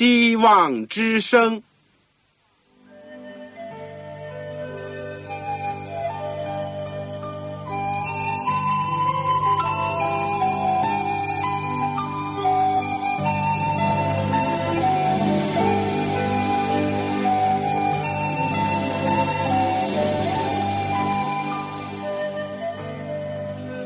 [0.00, 1.62] 希望之声。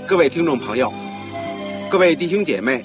[0.07, 0.93] 各位听众朋友，
[1.91, 2.85] 各位弟兄姐妹，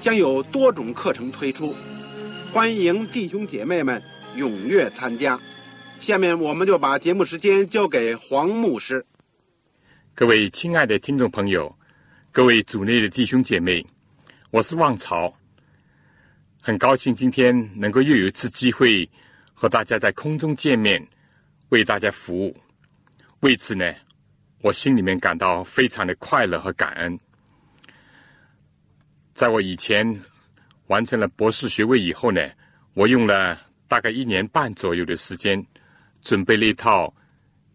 [0.00, 1.74] 将有多种课程推出，
[2.52, 4.00] 欢迎弟兄姐妹们
[4.36, 5.38] 踊跃参加。
[5.98, 9.04] 下面我们就把节目时间交给黄牧师。
[10.14, 11.74] 各位亲爱的听众朋友，
[12.30, 13.84] 各位组内的弟兄姐妹，
[14.50, 15.34] 我是旺潮，
[16.62, 19.08] 很高兴今天能够又有一次机会
[19.52, 21.04] 和大家在空中见面，
[21.70, 22.56] 为大家服务。
[23.40, 23.92] 为此呢。
[24.60, 27.16] 我心里面感到非常的快乐和感恩。
[29.38, 30.20] 在我以前
[30.88, 32.50] 完成了博士学位以后呢，
[32.94, 35.64] 我用了大概一年半左右的时间，
[36.22, 37.14] 准备了一套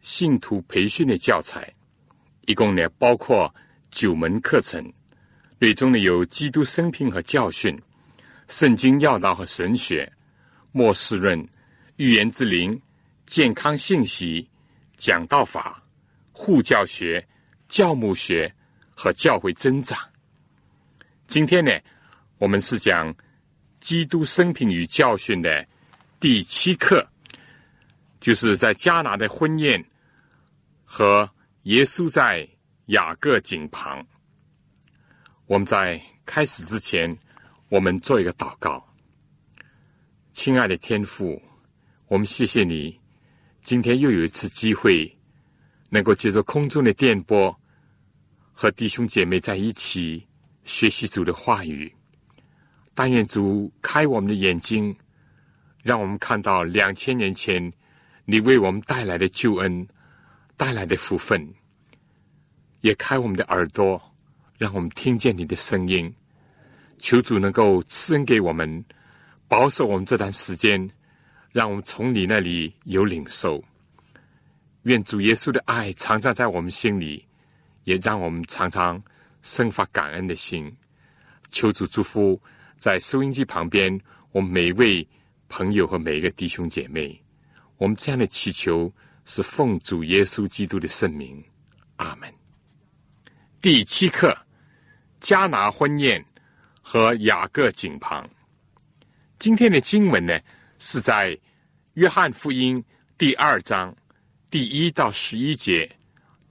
[0.02, 1.74] 信徒培训的教材，
[2.48, 3.50] 一共呢包括
[3.92, 4.92] 九门课程，
[5.58, 7.82] 内中呢有基督生平和教训、
[8.50, 10.12] 圣经要道和神学、
[10.74, 11.48] 末世论、
[11.96, 12.78] 预言之灵、
[13.26, 14.46] 健康信息、
[14.98, 15.82] 讲道法。
[16.34, 17.26] 护教学、
[17.70, 18.54] 教牧学
[18.94, 19.98] 和教会增长。
[21.28, 21.72] 今天呢，
[22.38, 23.14] 我们是讲
[23.80, 25.66] 基督生平与教训的
[26.20, 27.08] 第七课，
[28.20, 29.84] 就是在加拿的婚宴
[30.84, 31.30] 和
[31.64, 32.48] 耶稣在
[32.88, 34.06] 雅各井旁。
[35.48, 37.18] 我们在开始之前，
[37.70, 38.86] 我们做一个祷告。
[40.32, 41.42] 亲爱的天父，
[42.08, 43.00] 我们谢谢你，
[43.62, 45.16] 今天又有一次机会。
[45.90, 47.56] 能够借助空中的电波
[48.52, 50.28] 和弟兄姐妹在一起
[50.64, 51.94] 学习主的话语，
[52.94, 54.96] 但愿主开我们的眼睛，
[55.82, 57.72] 让我们看到两千年前
[58.26, 59.88] 你为我们带来的救恩
[60.56, 61.48] 带来的福分，
[62.82, 64.02] 也开我们的耳朵，
[64.58, 66.14] 让我们听见你的声音。
[67.00, 68.84] 求主能够赐恩给我们，
[69.50, 70.90] 保守我们这段时间，
[71.52, 73.62] 让我们从你那里有领受。
[74.84, 77.26] 愿主耶稣的爱常常在我们心里，
[77.84, 79.02] 也让我们常常
[79.44, 80.76] 生发感恩的心。
[81.50, 82.42] 求主祝福
[82.80, 83.96] 在收音机旁边
[84.32, 85.08] 我们每一位
[85.48, 87.22] 朋友和每一个弟兄姐妹。
[87.78, 88.92] 我们这样的祈求
[89.26, 91.44] 是奉主耶稣基督的圣名，
[91.98, 92.34] 阿门。
[93.62, 94.36] 第七课：
[95.22, 96.26] 迦拿婚宴
[96.82, 98.28] 和雅各井旁。
[99.38, 100.40] 今天的经文呢，
[100.80, 101.38] 是在
[101.94, 102.84] 约翰福音
[103.18, 103.96] 第二章。
[104.50, 105.90] 第一到十一节，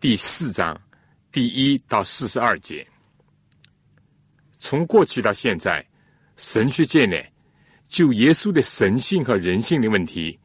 [0.00, 0.78] 第四章
[1.32, 2.87] 第一到四十二节。
[4.59, 5.84] 从过去到现在，
[6.37, 7.16] 神学界呢，
[7.88, 10.38] 就耶稣的神性和人性的问题，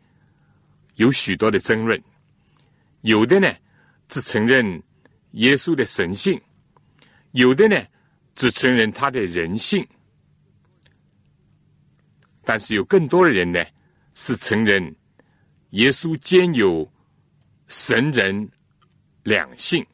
[0.96, 2.02] 有许多的争论。
[3.02, 3.54] 有的呢，
[4.08, 4.82] 只承认
[5.32, 6.40] 耶稣的神性；
[7.32, 7.86] 有的呢，
[8.34, 9.86] 只承认他的人性。
[12.44, 13.64] 但是有更多的人呢，
[14.16, 14.96] 是承认
[15.72, 16.90] 耶稣兼有。
[17.70, 18.50] 神人
[19.24, 19.86] 两性，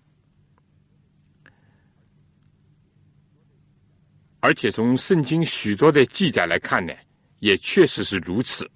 [4.43, 6.93] 而且从圣经许多的记载来看呢，
[7.39, 8.69] 也确实是如此。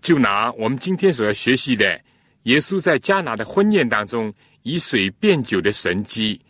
[0.00, 2.00] 就拿我们今天所要学习的，
[2.44, 4.32] 耶稣在迦拿的婚宴当中
[4.62, 6.40] 以水变酒的神迹，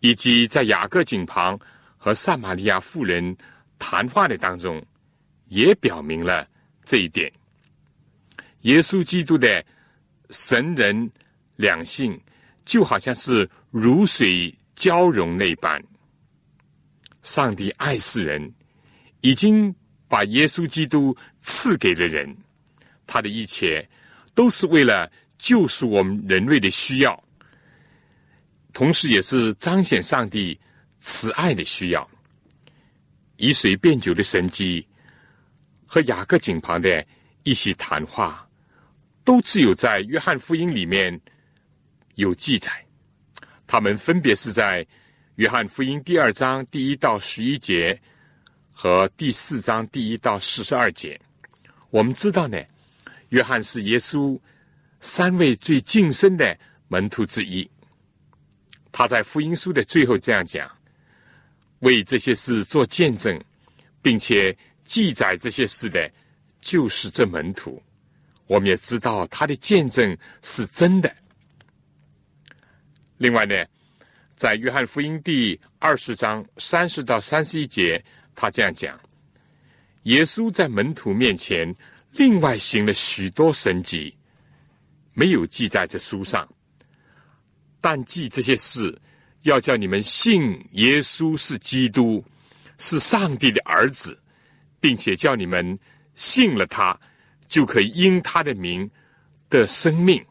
[0.00, 1.56] 以及在雅各井旁
[1.96, 3.36] 和撒玛利亚妇人
[3.78, 4.84] 谈话的当中，
[5.50, 6.44] 也表明了
[6.84, 7.32] 这一点。
[8.62, 9.64] 耶稣基督的。
[10.30, 11.08] 神人
[11.56, 12.18] 两性
[12.64, 15.80] 就好像是如水交融那般。
[17.24, 18.54] 上帝爱世人，
[19.22, 19.74] 已经
[20.06, 22.36] 把耶稣基督赐给了人，
[23.06, 23.84] 他的一切
[24.34, 27.20] 都是为了救赎我们人类的需要，
[28.72, 30.56] 同时也是彰显上帝
[31.00, 32.08] 慈爱的需要。
[33.38, 34.86] 以水变酒的神迹
[35.84, 37.04] 和雅各井旁的
[37.42, 38.46] 一席谈话。
[39.24, 41.18] 都只有在约翰福音里面
[42.16, 42.70] 有记载，
[43.66, 44.86] 他们分别是在
[45.36, 48.00] 约翰福音第二章第一到十一节
[48.72, 51.20] 和第四章第一到四十二节。
[51.90, 52.56] 我们知道呢，
[53.30, 54.38] 约翰是耶稣
[55.00, 57.68] 三位最近身的门徒之一。
[58.92, 60.70] 他在福音书的最后这样讲
[61.80, 63.36] ：“为这些事做见证，
[64.00, 66.08] 并且记载这些事的，
[66.60, 67.82] 就是这门徒。
[68.46, 71.12] 我们也知道他的见证是真的。
[73.16, 73.64] 另外呢，
[74.36, 78.04] 在约翰福音第二十章三十到三十一节，
[78.34, 78.98] 他这样讲：
[80.04, 81.72] 耶稣在门徒面前
[82.12, 84.16] 另外行了许多神迹，
[85.12, 86.48] 没有记在这书上。”
[87.80, 89.00] 但记这些事，
[89.42, 92.24] 要叫你们信耶稣是基督，
[92.78, 94.18] 是上帝的儿子，
[94.80, 95.78] 并且叫你们
[96.14, 96.98] 信了他，
[97.46, 98.90] 就可以因他的名
[99.48, 100.24] 得生命。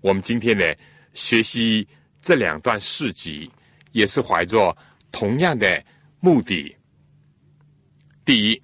[0.00, 0.64] 我们今天呢，
[1.12, 1.86] 学习
[2.22, 3.50] 这两段事迹，
[3.90, 4.74] 也是怀着
[5.10, 5.84] 同样的
[6.20, 6.74] 目的。
[8.24, 8.62] 第一，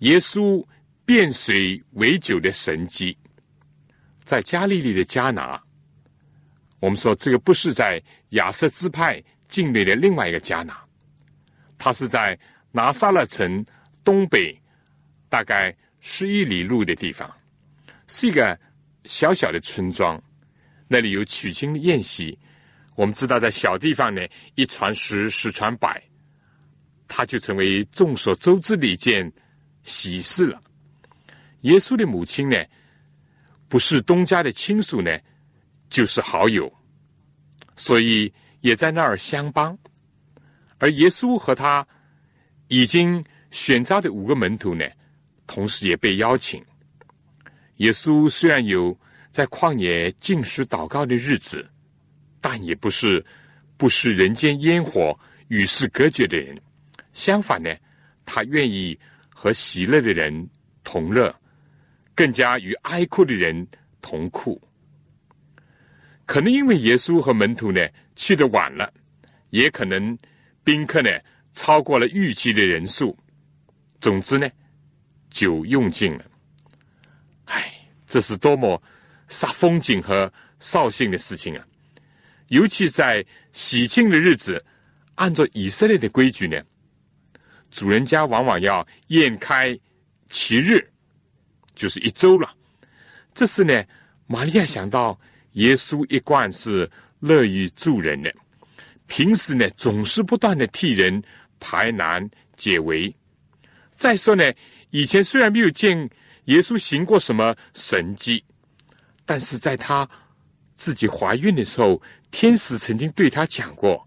[0.00, 0.66] 耶稣
[1.04, 3.16] 变水为酒的神迹，
[4.24, 5.62] 在加利利的加拿。
[6.80, 10.82] 我们说，这个不是在亚瑟支派境内的另外一个迦拿，
[11.78, 12.36] 它是在
[12.72, 13.64] 拿撒勒城
[14.02, 14.60] 东北
[15.28, 17.30] 大概十一里路的地方，
[18.08, 18.58] 是一个
[19.04, 20.20] 小小的村庄。
[20.92, 22.36] 那里有娶亲的宴席。
[22.96, 24.20] 我们知道，在小地方呢，
[24.56, 26.02] 一传十，十传百，
[27.06, 29.32] 它就成为众所周知的一件
[29.84, 30.60] 喜事了。
[31.60, 32.56] 耶稣的母亲呢，
[33.68, 35.16] 不是东家的亲属呢。
[35.88, 36.72] 就是好友，
[37.76, 39.76] 所以也在那儿相帮。
[40.78, 41.84] 而耶稣和他
[42.68, 44.84] 已经选召的五个门徒呢，
[45.48, 46.64] 同时也被邀请。
[47.78, 48.96] 耶稣虽然有
[49.30, 51.68] 在旷野进食祷告的日子，
[52.40, 53.24] 但也不是
[53.76, 55.18] 不食人间烟火、
[55.48, 56.56] 与世隔绝的人。
[57.12, 57.74] 相反呢，
[58.24, 58.98] 他愿意
[59.28, 60.48] 和喜乐的人
[60.84, 61.34] 同乐，
[62.14, 63.66] 更加与哀哭的人
[64.00, 64.60] 同哭。
[66.26, 68.92] 可能因为耶稣和门徒呢去的晚了，
[69.50, 70.16] 也可能
[70.62, 71.10] 宾客呢
[71.52, 73.16] 超过了预期的人数。
[74.00, 74.48] 总之呢，
[75.28, 76.24] 酒用尽了。
[77.46, 77.72] 唉，
[78.06, 78.80] 这是多么
[79.30, 81.64] 煞风景和扫兴的事情啊！
[82.48, 84.62] 尤其在喜庆的日子，
[85.14, 86.60] 按照以色列的规矩呢，
[87.70, 89.78] 主人家往往要宴开
[90.28, 90.86] 七日，
[91.74, 92.54] 就是一周了。
[93.32, 93.82] 这是呢，
[94.26, 95.18] 玛利亚想到。
[95.54, 96.88] 耶稣一贯是
[97.18, 98.32] 乐于助人的，
[99.08, 101.20] 平时呢总是不断的替人
[101.58, 103.12] 排难解围。
[103.90, 104.52] 再说呢，
[104.90, 106.08] 以前虽然没有见
[106.44, 108.44] 耶稣行过什么神迹，
[109.30, 110.10] 但是在他
[110.74, 114.04] 自己怀孕的时候，天使曾经对他讲过：“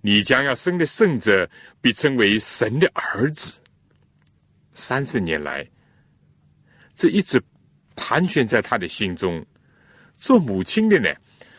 [0.00, 1.50] 你将要生的圣者，
[1.80, 3.54] 被称为神的儿子。”
[4.72, 5.68] 三十年来，
[6.94, 7.42] 这一直
[7.96, 9.44] 盘旋在他的心中。
[10.16, 11.12] 做母亲的呢，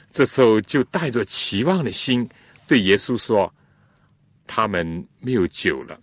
[0.10, 2.26] 这时候就带着期望的心
[2.70, 3.54] 对耶稣说
[4.48, 6.00] ：“他们没有酒了。”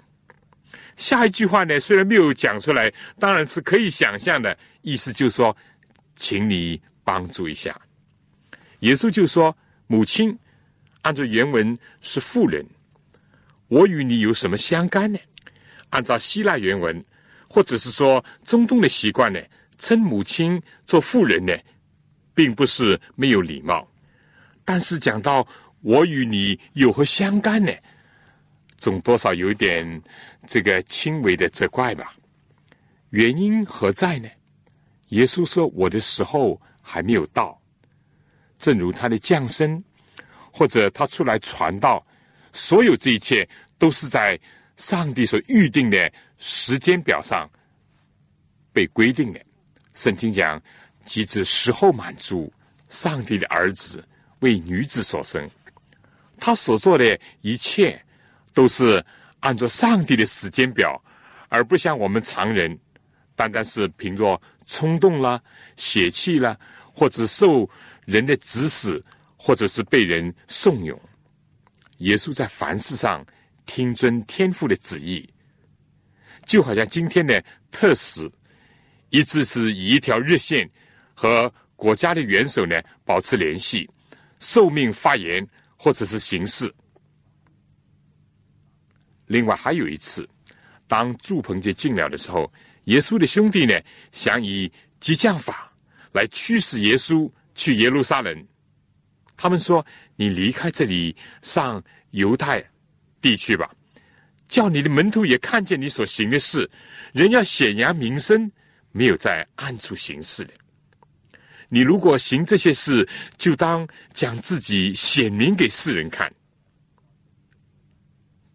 [0.97, 5.57] 下一句话呢，虽然没有讲出来，当然是可以想象的意思，就是说，
[6.15, 7.81] 请你帮助一下。
[8.81, 9.57] 耶稣就说
[9.87, 10.39] ：“母亲，
[11.03, 12.67] 按照原文是妇人，
[13.69, 15.19] 我与你有什么相干呢？
[15.91, 17.05] 按照希腊原文，
[17.49, 19.41] 或者是说中东的习惯呢，
[19.79, 21.53] 称母亲做妇人呢？”
[22.37, 23.89] 并不是没有礼貌，
[24.65, 25.47] 但是讲到
[25.83, 27.73] 我与你有何相干呢？
[28.77, 30.03] 总多少有点
[30.45, 32.13] 这个轻微的责怪吧。
[33.11, 34.29] 原因何在呢？
[35.15, 37.61] 耶稣说：“我的时候还没有到。”
[38.59, 39.83] 正如他的降生，
[40.53, 42.07] 或者他出来传道，
[42.53, 44.39] 所有这一切都是在
[44.77, 47.51] 上帝所预定的时间表上
[48.73, 49.41] 被规定的。
[49.95, 50.63] 圣经讲。
[51.07, 52.51] 即指时候满足，
[52.89, 54.03] 上帝的儿子
[54.39, 55.47] 为女子所生，
[56.39, 58.03] 他所做的一切
[58.55, 59.05] 都是
[59.41, 60.99] 按照上帝的时间表，
[61.51, 62.75] 而不像我们常人，
[63.37, 65.43] 单单是凭着冲动啦、
[65.77, 66.59] 血气啦，
[66.93, 67.69] 或者受
[68.05, 69.03] 人的指使，
[69.37, 70.99] 或者是被人怂恿。
[71.99, 73.25] 耶稣在凡事上
[73.67, 75.29] 听遵天父的旨意，
[76.45, 78.31] 就好像今天的特使，
[79.11, 80.69] 一直是以一条热线。
[81.17, 83.89] 和国家的元首呢保持联系，
[84.41, 86.75] 受命发言或者是行事。
[89.27, 90.29] 另外还有一次，
[90.89, 92.53] 当祝棚节进了的时候，
[92.85, 93.81] 耶稣的兄弟呢
[94.13, 95.73] 想以激将法
[96.13, 98.47] 来驱使耶稣去耶路撒冷。
[99.37, 99.85] 他们说
[100.17, 102.65] ：“你离开这里，上犹太
[103.21, 103.71] 地区吧。”
[104.47, 106.71] 叫你的门徒也看见你所行的事。
[107.13, 108.51] 人要显扬名声，
[108.93, 110.53] 没有在暗处行事的。
[111.69, 116.33] 你如果行这些事，就当将自己显明给世人看。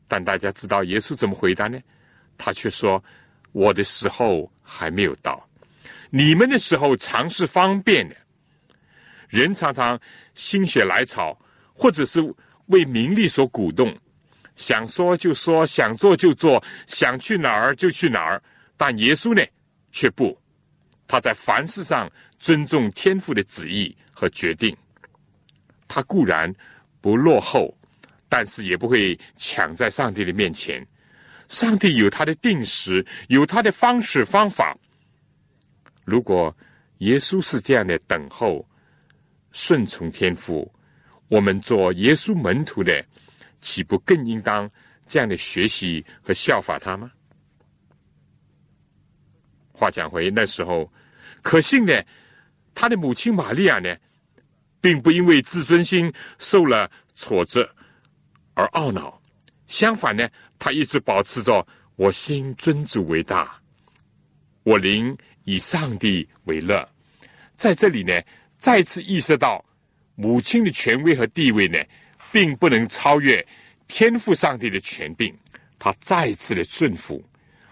[0.07, 1.77] 但大家知道耶稣怎么回答呢？
[2.37, 3.03] 他却说
[3.51, 5.47] ：“我的时候还没有到，
[6.09, 8.15] 你们的时候常是方便的。
[9.27, 9.99] 人常常
[10.33, 11.37] 心血来潮，
[11.73, 12.19] 或者是
[12.67, 13.95] 为名利所鼓动，
[14.55, 18.41] 想说就说，想做就做，想去哪儿就去哪儿。
[18.75, 19.45] 但耶稣呢，
[19.91, 20.37] 却不，
[21.07, 24.73] 他在凡事上。”尊重天父的旨意和决定，
[25.89, 26.49] 他固然
[27.01, 27.77] 不落后，
[28.29, 30.81] 但是也不会抢在上帝的面前。
[31.49, 34.77] 上帝有他的定时，有他的方式方法。
[36.05, 36.55] 如果
[36.99, 38.65] 耶稣是这样的等候、
[39.51, 40.71] 顺从天父，
[41.27, 43.05] 我们做耶稣门徒的，
[43.59, 44.69] 岂不更应当
[45.05, 47.11] 这样的学习和效法他吗？
[49.73, 50.91] 话讲回那时候，
[51.41, 52.05] 可信的。
[52.75, 53.93] 他的母亲玛利亚呢，
[54.79, 57.75] 并不因为自尊心受了挫折
[58.53, 59.21] 而懊恼，
[59.65, 60.29] 相反呢，
[60.59, 63.59] 他一直保持着我心尊主为大，
[64.63, 66.87] 我灵以上帝为乐。
[67.55, 68.13] 在这里呢，
[68.57, 69.63] 再次意识到
[70.15, 71.79] 母亲的权威和地位呢，
[72.31, 73.45] 并不能超越
[73.87, 75.35] 天赋上帝的权柄。
[75.79, 77.23] 他再次的顺服，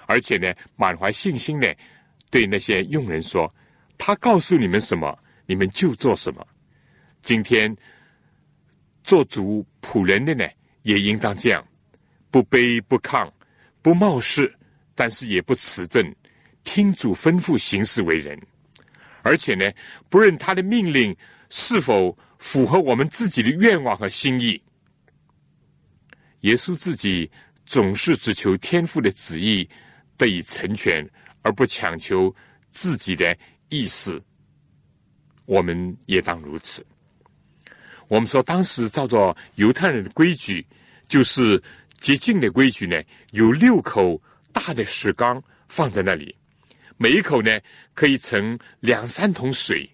[0.05, 1.75] 而且呢，满怀信心的
[2.29, 3.53] 对那些佣人说。
[3.97, 6.47] 他告诉你们什么，你们就做什么。
[7.21, 7.75] 今天
[9.03, 10.47] 做主仆人的呢，
[10.83, 11.67] 也应当这样，
[12.29, 13.29] 不卑不亢，
[13.81, 14.53] 不冒失，
[14.95, 16.13] 但是也不迟钝，
[16.63, 18.39] 听主吩咐行事为人。
[19.21, 19.71] 而且呢，
[20.09, 21.15] 不论他的命令
[21.49, 24.61] 是否符合我们自己的愿望和心意，
[26.41, 27.29] 耶稣自己
[27.65, 29.67] 总是只求天父的旨意
[30.15, 31.07] 得以成全，
[31.41, 32.33] 而不强求
[32.71, 33.37] 自己的。
[33.69, 34.23] 意思，
[35.45, 36.85] 我们也当如此。
[38.07, 40.65] 我们说，当时照着犹太人的规矩，
[41.05, 41.61] 就是
[41.99, 43.01] 洁净的规矩呢，
[43.31, 46.35] 有六口大的石缸放在那里，
[46.97, 47.59] 每一口呢
[47.93, 49.89] 可以盛两三桶水，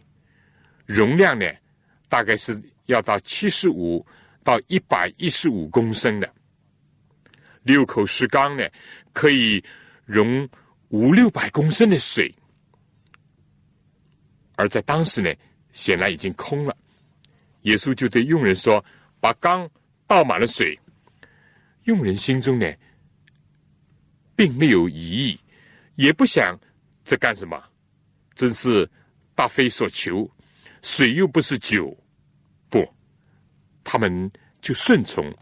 [0.86, 1.46] 容量呢
[2.10, 4.06] 大概是要到七十五
[4.44, 6.30] 到一百一十五公升的。
[7.64, 8.68] 六口石缸呢
[9.14, 9.64] 可以
[10.06, 10.48] 容
[10.90, 12.34] 五六百公升的水。
[14.56, 15.34] 而在当时呢，
[15.72, 16.78] 显然已经空了。
[17.62, 18.84] 耶稣就对佣人说
[19.20, 19.68] ：“把缸
[20.06, 20.78] 倒满了水。”
[21.84, 22.72] 佣人心中呢，
[24.36, 25.40] 并没有疑义，
[25.96, 26.60] 也不想
[27.04, 27.62] 这干什么，
[28.36, 28.90] 真是
[29.36, 30.30] 大非所求。
[30.82, 31.98] 水又不是酒，
[32.70, 32.86] 不，
[33.84, 35.34] 他们就顺从，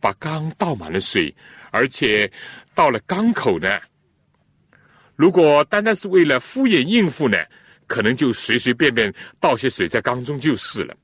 [0.00, 1.34] 把缸倒满了水，
[1.72, 2.30] 而且
[2.74, 3.80] 到了缸口呢。
[5.16, 7.36] 如果单单是为了敷衍应付呢？
[7.88, 10.96] 可能就随随便便倒些水在缸中就是了。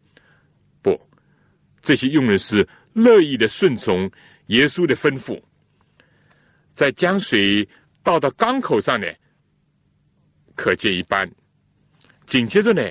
[0.82, 1.00] 不，
[1.80, 4.10] 这些佣人是乐意的顺从
[4.52, 5.40] 耶稣的吩咐，
[6.74, 7.66] 在将水
[8.02, 9.06] 倒到缸口上呢，
[10.54, 11.30] 可见一斑。
[12.26, 12.82] 紧接着呢，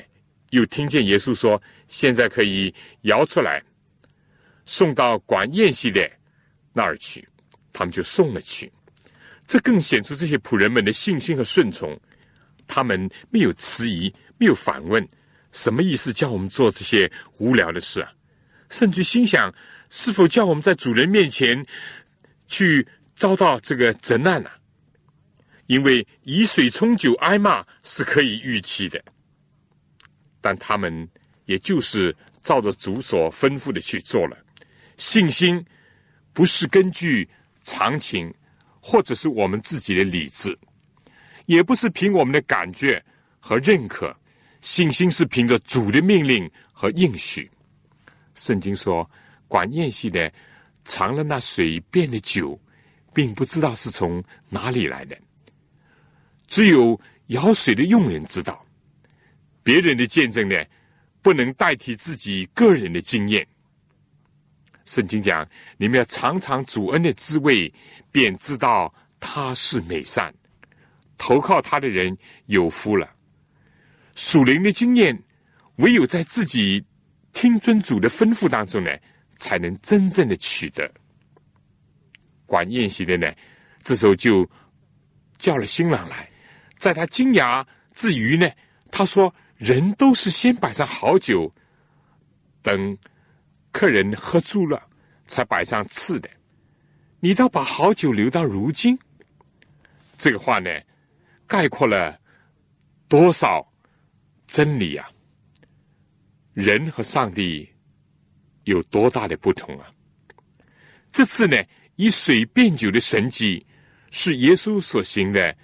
[0.50, 3.64] 又听见耶稣说：“现在可以摇出来，
[4.66, 6.10] 送到管宴席的
[6.74, 7.28] 那儿去。”
[7.72, 8.72] 他们就送了去。
[9.46, 11.98] 这更显出这些仆人们的信心和顺从。
[12.68, 15.08] 他们没有迟疑，没有反问，
[15.52, 16.12] 什么意思？
[16.12, 18.12] 叫我们做这些无聊的事啊？
[18.70, 19.54] 甚至心想，
[19.92, 21.64] 是否叫我们在主人面前
[22.48, 24.50] 去遭到这个责难呢？
[25.68, 29.04] 因为以水冲酒挨骂是可以预期的，
[30.40, 31.08] 但他们
[31.46, 34.38] 也就是照着主所吩咐的去做了。
[34.96, 35.64] 信心
[36.32, 37.30] 不是根据
[37.64, 38.34] 常情，
[38.82, 40.58] 或者是我们自己的理智。
[41.48, 43.04] 也不是凭我们的感觉
[43.40, 44.16] 和认可，
[44.62, 47.52] 信心是凭着主的命令和应许。
[48.36, 49.10] 圣经说，
[49.52, 50.32] 管宴席的
[50.86, 52.58] 尝了那水变的酒，
[53.14, 55.18] 并不知道是从哪里来的，
[56.48, 58.66] 只有舀水的佣人知道。
[59.62, 60.56] 别人的见证呢，
[61.22, 63.46] 不能代替自己个人的经验。
[64.86, 67.72] 圣经讲，你们要尝尝主恩的滋味，
[68.10, 70.34] 便知道他是美善。
[71.18, 73.14] 投靠他的人有福了。
[74.16, 75.22] 属灵的经验，
[75.76, 76.84] 唯有在自己
[77.34, 78.90] 听尊主的吩咐当中呢，
[79.42, 80.90] 才能真正的取得。
[82.46, 83.34] 管宴席的呢，
[83.82, 84.48] 这时候就
[85.40, 86.30] 叫了新郎来，
[86.78, 88.48] 在他惊讶之余呢，
[88.92, 91.52] 他说：“人都是先摆上好酒，
[92.62, 92.96] 等
[93.72, 94.88] 客人喝足了，
[95.26, 96.30] 才摆上次的。
[97.20, 98.98] 你倒把好酒留到如今。”
[100.20, 100.70] 这个话呢，
[101.48, 102.20] 概括了
[103.08, 103.68] 多少
[104.46, 105.10] 真理啊！
[106.54, 107.68] 人和上帝
[108.64, 109.92] 有多大的不同啊！
[111.12, 111.62] 这次呢，
[111.96, 113.66] 以水变酒的神迹
[114.12, 115.56] 是耶稣所行的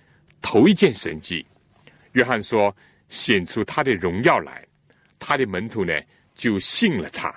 [0.42, 1.46] 头一件神迹。
[2.13, 2.75] 约翰说
[3.10, 4.66] ：“显出他的荣耀来，
[5.20, 5.94] 他的门徒呢
[6.36, 7.34] 就信了他。”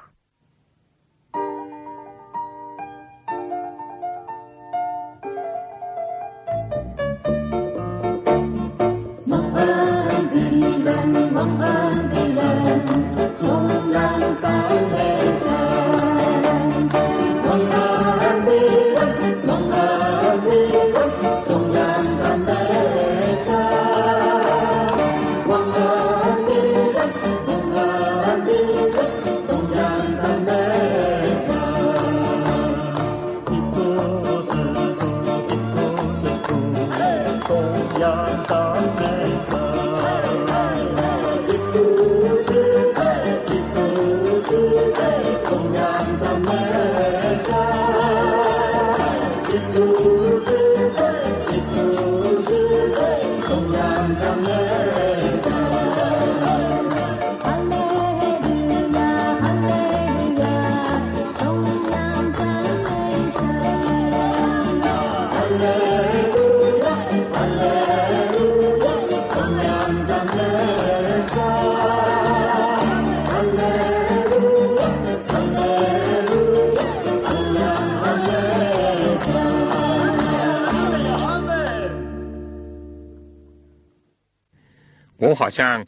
[85.31, 85.87] 我好像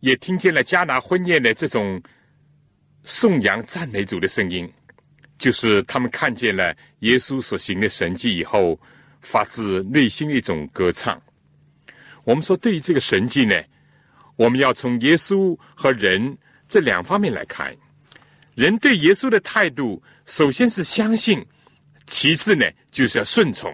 [0.00, 2.02] 也听见了加拿婚宴的这种
[3.04, 4.68] 颂扬赞美主的声音，
[5.38, 8.78] 就是他们看见了耶稣所行的神迹以后，
[9.20, 11.20] 发自内心的一种歌唱。
[12.24, 13.54] 我们说，对于这个神迹呢，
[14.34, 17.72] 我们要从耶稣和人这两方面来看。
[18.56, 21.46] 人对耶稣的态度，首先是相信，
[22.06, 23.72] 其次呢，就是要顺从。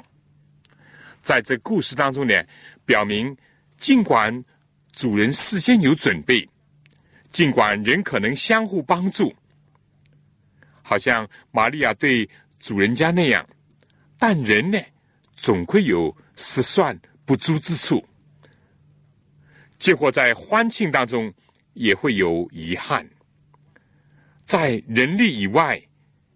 [1.21, 2.35] 在这故事当中呢，
[2.85, 3.35] 表明
[3.79, 4.45] 尽管。
[4.93, 6.47] 主人事先有准备，
[7.31, 9.35] 尽管人可能相互帮助，
[10.83, 12.29] 好像玛利亚对
[12.61, 13.45] 主人家那样，
[14.19, 14.79] 但人呢，
[15.33, 18.07] 总会有失算不足之处。
[19.79, 21.33] 结果在欢庆当中
[21.73, 23.09] 也会有遗憾，
[24.43, 25.83] 在人力以外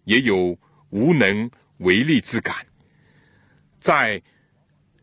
[0.05, 2.57] 也有无能为力之感，
[3.77, 4.21] 在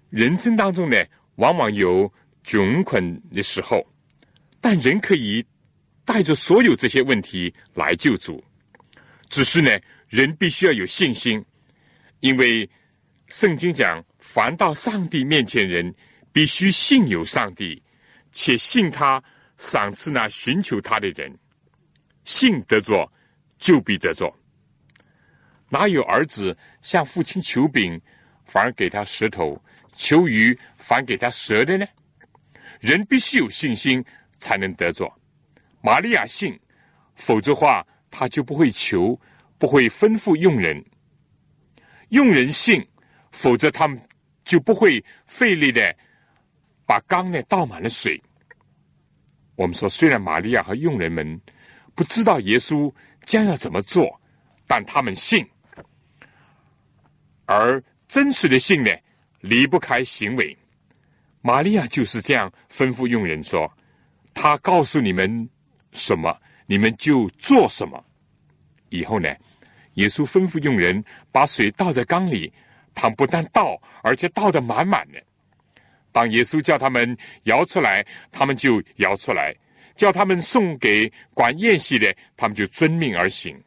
[0.09, 0.97] 人生当中呢，
[1.35, 2.11] 往往有。
[2.43, 3.85] 窘困的时候，
[4.59, 5.45] 但人可以
[6.05, 8.43] 带着所有这些问题来救主。
[9.29, 9.71] 只是呢，
[10.09, 11.43] 人必须要有信心，
[12.19, 12.69] 因为
[13.27, 15.93] 圣经讲，凡到上帝面前人，
[16.31, 17.81] 必须信有上帝，
[18.31, 19.23] 且信他
[19.57, 21.35] 赏赐那寻求他的人。
[22.23, 23.11] 信得着，
[23.57, 24.33] 就必得着。
[25.69, 27.99] 哪有儿子向父亲求饼，
[28.45, 29.59] 反而给他石头；
[29.93, 31.85] 求鱼，反给他蛇的呢？
[32.83, 34.03] 人必须有信心
[34.39, 35.09] 才能得着。
[35.81, 36.59] 玛利亚信，
[37.15, 39.17] 否则话他就不会求，
[39.57, 40.83] 不会吩咐用人。
[42.09, 42.85] 用人信，
[43.31, 43.97] 否则他们
[44.43, 45.95] 就不会费力的
[46.85, 48.21] 把缸呢倒满了水。
[49.55, 51.39] 我们说，虽然玛利亚和佣人们
[51.95, 52.93] 不知道耶稣
[53.25, 54.19] 将要怎么做，
[54.67, 55.47] 但他们信。
[57.45, 58.91] 而真实的信呢，
[59.39, 60.57] 离不开行为。
[61.45, 63.69] 玛利亚就是这样吩咐佣人说
[64.33, 65.49] ：“他告诉你们
[65.91, 66.33] 什么，
[66.67, 68.01] 你们就做什么。”
[68.87, 69.27] 以后呢，
[69.95, 71.03] 耶稣吩咐佣人
[71.33, 72.51] 把水倒在缸里，
[72.93, 75.21] 他不但倒，而且倒得满满的。
[76.13, 79.51] 当耶稣叫他们摇出来，他们就摇出来；
[79.97, 83.61] 叫他们送给管宴席的，他们就遵命而行。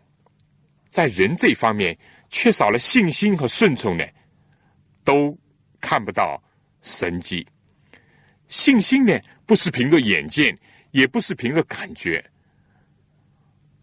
[0.89, 1.95] 在人这方面
[2.31, 4.05] 缺少了信心和顺从呢，
[5.05, 5.37] 都
[5.79, 6.43] 看不到
[6.81, 7.47] 神迹。
[8.49, 10.57] 信心呢，不是凭着眼见，
[10.93, 12.25] 也不是凭着感觉，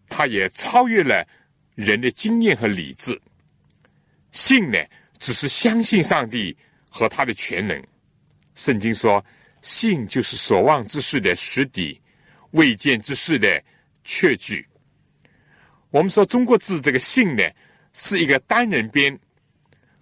[0.08, 1.26] 它也超越了
[1.74, 3.20] 人的经验和理智。
[4.32, 4.78] 信呢，
[5.18, 6.56] 只是相信上帝
[6.88, 7.80] 和他的全能。
[8.54, 9.24] 圣经说，
[9.62, 12.00] 信就是所望之事的实底，
[12.52, 13.62] 未见之事的
[14.02, 14.66] 确据。
[15.90, 17.42] 我们说中国字这个“信”呢，
[17.92, 19.16] 是一个单人边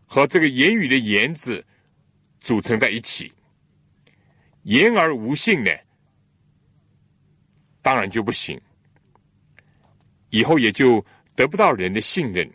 [0.06, 1.64] 和这个言语的“言”字
[2.40, 3.30] 组成在一起。
[4.62, 5.70] 言而无信呢，
[7.80, 8.60] 当然就不行，
[10.30, 12.48] 以后也就得不到人的信任。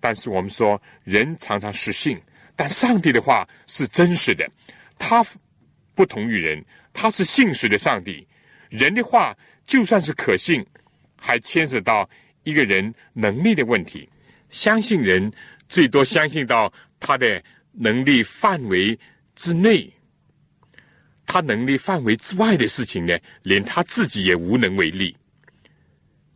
[0.00, 2.20] 但是我们说，人常常失信，
[2.54, 4.46] 但上帝的话是真实的，
[4.98, 5.24] 他
[5.94, 8.26] 不同于人，他是信实的上帝。
[8.68, 10.64] 人的话就算是可信，
[11.16, 12.08] 还牵涉到
[12.42, 14.08] 一个人能力的问题。
[14.50, 15.32] 相信人
[15.68, 18.98] 最多相信到他的能力范围
[19.34, 19.90] 之内，
[21.34, 25.16] 他能力范围之外的事情呢，连他自己也无能为力。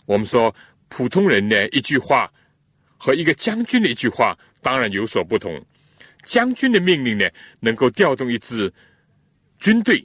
[0.07, 0.53] 我们说，
[0.89, 2.29] 普通人的一句话
[2.97, 5.65] 和一个将军的一句话当然有所不同。
[6.25, 7.31] 将军的命令呢，
[7.61, 8.75] 能够调动一支
[9.61, 10.05] 军队。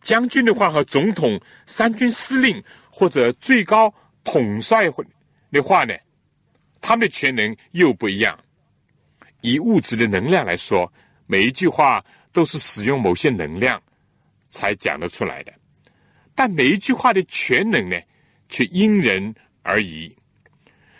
[0.00, 4.90] 将军的话和总统、三军司令或者最高统帅
[5.52, 5.94] 的话呢，
[6.80, 8.38] 他们的权能又不一样。
[9.42, 10.90] 以物质的能量来说，
[11.26, 13.78] 每一句话都是使用某些能量
[14.54, 15.52] 才讲得出来的，
[16.32, 18.00] 但每一句话的全能呢，
[18.48, 20.14] 却因人而异。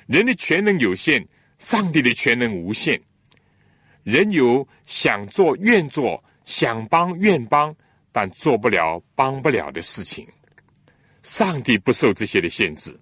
[0.09, 1.25] 人的全能有限，
[1.59, 3.01] 上帝的全能无限。
[4.03, 7.75] 人有想做、愿做，想帮、愿帮。
[8.17, 10.25] 但做不了、帮不了的事情，
[11.25, 12.97] 上帝不受这些的限制。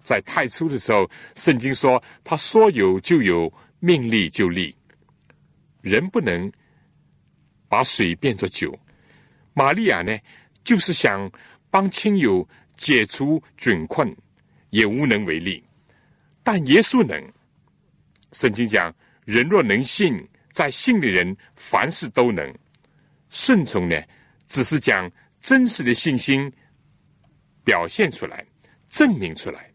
[0.00, 4.74] 在太初的时候，圣经说他说有就有，命立就立。
[5.80, 6.50] 人不能
[7.68, 8.76] 把水变作酒。
[9.54, 10.18] 玛利亚呢，
[10.64, 11.30] 就是想
[11.70, 14.14] 帮亲友解除窘困，
[14.70, 15.62] 也无能为力。
[16.42, 17.32] 但耶稣能。
[18.32, 22.54] 圣经讲，人若能信，在信的人凡事都能。
[23.28, 24.02] 顺从呢？
[24.46, 25.10] 只是将
[25.40, 26.52] 真实的信心
[27.64, 28.44] 表现出来，
[28.86, 29.70] 证明出来。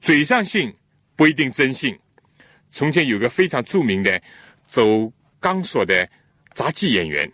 [0.00, 0.74] 嘴上信
[1.14, 1.96] 不一定真信。
[2.70, 4.20] 从前有个非常著名的
[4.66, 6.08] 走钢索的
[6.54, 7.30] 杂技演员，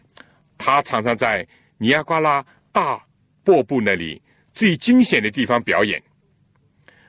[0.64, 1.44] 他常常在
[1.76, 3.04] 尼亚瓜拉大
[3.42, 4.22] 瀑布那里
[4.54, 6.00] 最惊险的地方表演，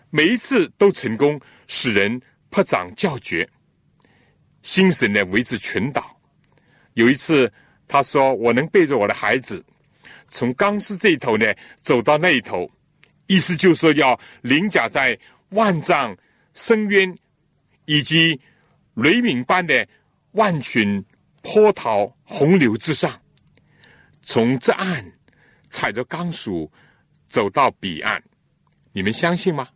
[0.10, 3.48] 每一次都成功，使人拍掌叫绝，
[4.64, 6.20] 心神呢为之群倒。
[6.96, 7.52] 有一次。
[7.86, 9.64] 他说：“我能背着我的孩子，
[10.30, 11.46] 从钢丝这一头呢
[11.82, 12.68] 走到那一头，
[13.28, 16.18] 意思就是说要凌驾在万丈
[16.54, 17.16] 深渊
[17.86, 18.40] 以及
[18.96, 19.86] 雷鸣般的
[20.32, 21.04] 万群
[21.42, 23.22] 波涛洪流之上，
[24.24, 25.06] 从这岸
[25.70, 26.72] 踩着钢索
[27.28, 28.24] 走到彼岸。
[28.92, 29.70] 你们相信吗？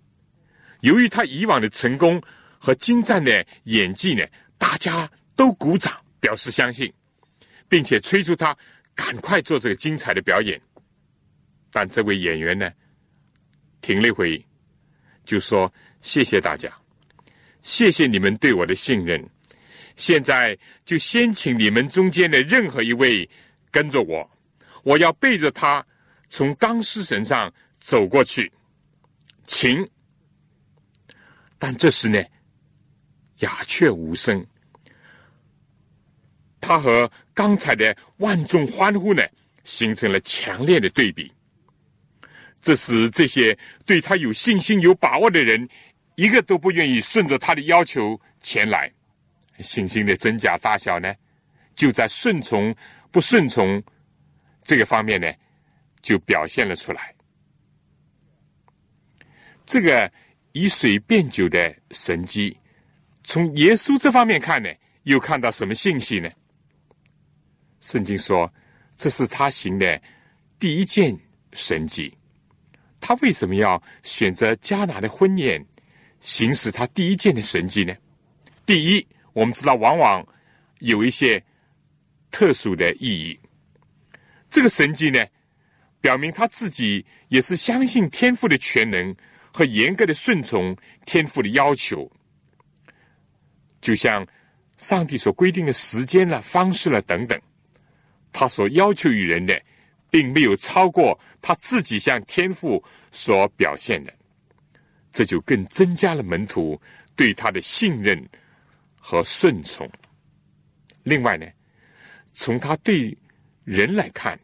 [0.81, 2.19] 由于他以往的成功
[2.57, 4.25] 和精湛的演技呢，
[4.57, 6.91] 大家都鼓掌表示相信。”
[7.69, 8.57] 并且催促他
[8.95, 10.57] 赶快做这个精彩的表演，
[11.69, 12.71] 但这位演员呢，
[13.81, 14.41] 停了一会，
[15.25, 16.71] 就说：“谢谢大家，
[17.61, 19.21] 谢谢你们对我的信任。
[19.97, 23.29] 现在就先请你们中间的任何一位
[23.69, 24.31] 跟着我，
[24.87, 25.85] 我要背着他
[26.29, 28.49] 从钢丝绳上走过去，
[29.45, 29.85] 请。”
[31.59, 32.23] 但这时呢，
[33.39, 34.45] 鸦雀无声。
[36.61, 39.21] 他和刚才的万众欢呼呢，
[39.65, 41.33] 形成了强烈的对比。
[42.61, 45.67] 这使这些对他有信心、有把握的人，
[46.15, 48.89] 一个都不愿意顺着他的要求前来。
[49.59, 51.13] 信心的真假大小呢，
[51.75, 52.73] 就在顺从
[53.11, 53.83] 不顺从
[54.67, 55.33] 这个方面呢，
[56.01, 57.15] 就表现了出来。
[59.65, 60.11] 这个
[60.51, 62.57] 以水变酒的神迹，
[63.23, 64.69] 从耶稣这方面看呢，
[65.03, 66.29] 又看到什么信息呢？
[67.79, 68.53] 圣经说，
[68.97, 70.01] 这是他行的
[70.59, 71.17] 第一件
[71.53, 72.13] 神迹。
[72.99, 75.65] 他为什么要选择迦拿的婚宴
[76.19, 77.95] 行使他第一件的神迹呢？
[78.65, 80.27] 第一，我们知道往往
[80.79, 81.41] 有一些
[82.31, 83.39] 特殊的意义。
[84.49, 85.25] 这个神迹呢，
[85.99, 89.15] 表明他自己也是相信天赋的全能
[89.51, 92.09] 和严格的顺从天赋的要求，
[93.81, 94.25] 就像
[94.77, 97.39] 上帝所规定的时间了、方式了等等。
[98.31, 99.59] 他所要求于人的，
[100.09, 104.13] 并没有超过他自己向天父所表现的，
[105.11, 106.79] 这就更增加了门徒
[107.15, 108.23] 对他的信任
[108.99, 109.89] 和顺从。
[111.03, 111.47] 另外呢，
[112.33, 113.17] 从他对
[113.67, 114.39] 人来看，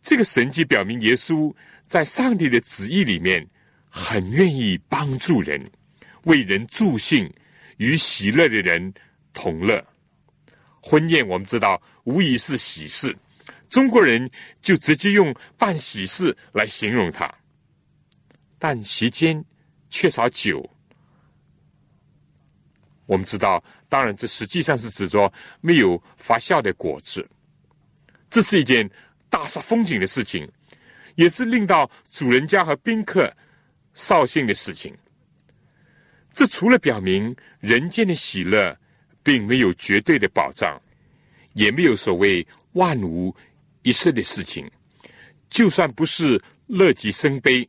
[0.00, 1.52] 这个神迹表明耶稣
[1.88, 3.44] 在上帝的旨意里面
[3.90, 5.60] 很愿意帮助人，
[6.22, 7.28] 为人助兴，
[7.78, 8.94] 与喜乐的人
[9.32, 9.84] 同乐。
[10.80, 11.82] 婚宴，我们知道。
[12.04, 13.16] 无疑是喜事，
[13.68, 14.30] 中国人
[14.62, 17.28] 就直接用办喜事来形容它。
[18.56, 19.44] 但席间
[19.90, 20.64] 缺少酒，
[23.06, 27.28] 我们知道，当然这实际上是指着没有发酵的果子。
[28.34, 28.90] 这是一件
[29.30, 30.50] 大煞风景的事情，
[31.14, 33.32] 也是令到主人家和宾客
[33.92, 34.92] 扫兴的事情。
[36.32, 38.76] 这除了表明人间的喜乐
[39.22, 40.76] 并没有绝对的保障，
[41.52, 43.32] 也没有所谓万无
[43.82, 44.68] 一失的事情。
[45.48, 47.68] 就算不是乐极生悲，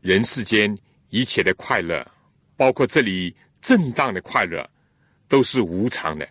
[0.00, 0.78] 人世间
[1.08, 2.08] 一切的快乐，
[2.56, 4.64] 包括这里正当的快乐，
[5.26, 6.28] 都是无常的。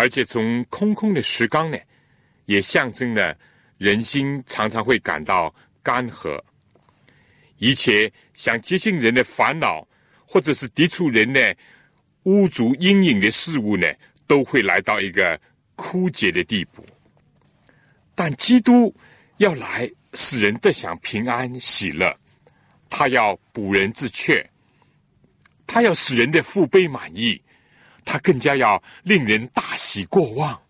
[0.00, 1.76] 而且从空空的石缸呢，
[2.46, 3.36] 也象征了
[3.76, 6.40] 人心常常会感到干涸。
[7.58, 9.86] 一切想接近人的烦恼，
[10.24, 11.54] 或者是抵触人的
[12.22, 13.86] 污浊阴影的事物呢，
[14.26, 15.38] 都会来到一个
[15.76, 16.82] 枯竭的地步。
[18.14, 18.96] 但基督
[19.36, 22.18] 要来使人得享平安喜乐，
[22.88, 24.48] 他要补人之缺，
[25.66, 27.38] 他要使人的腹背满意，
[28.10, 30.60] 他更加要令人大喜过望。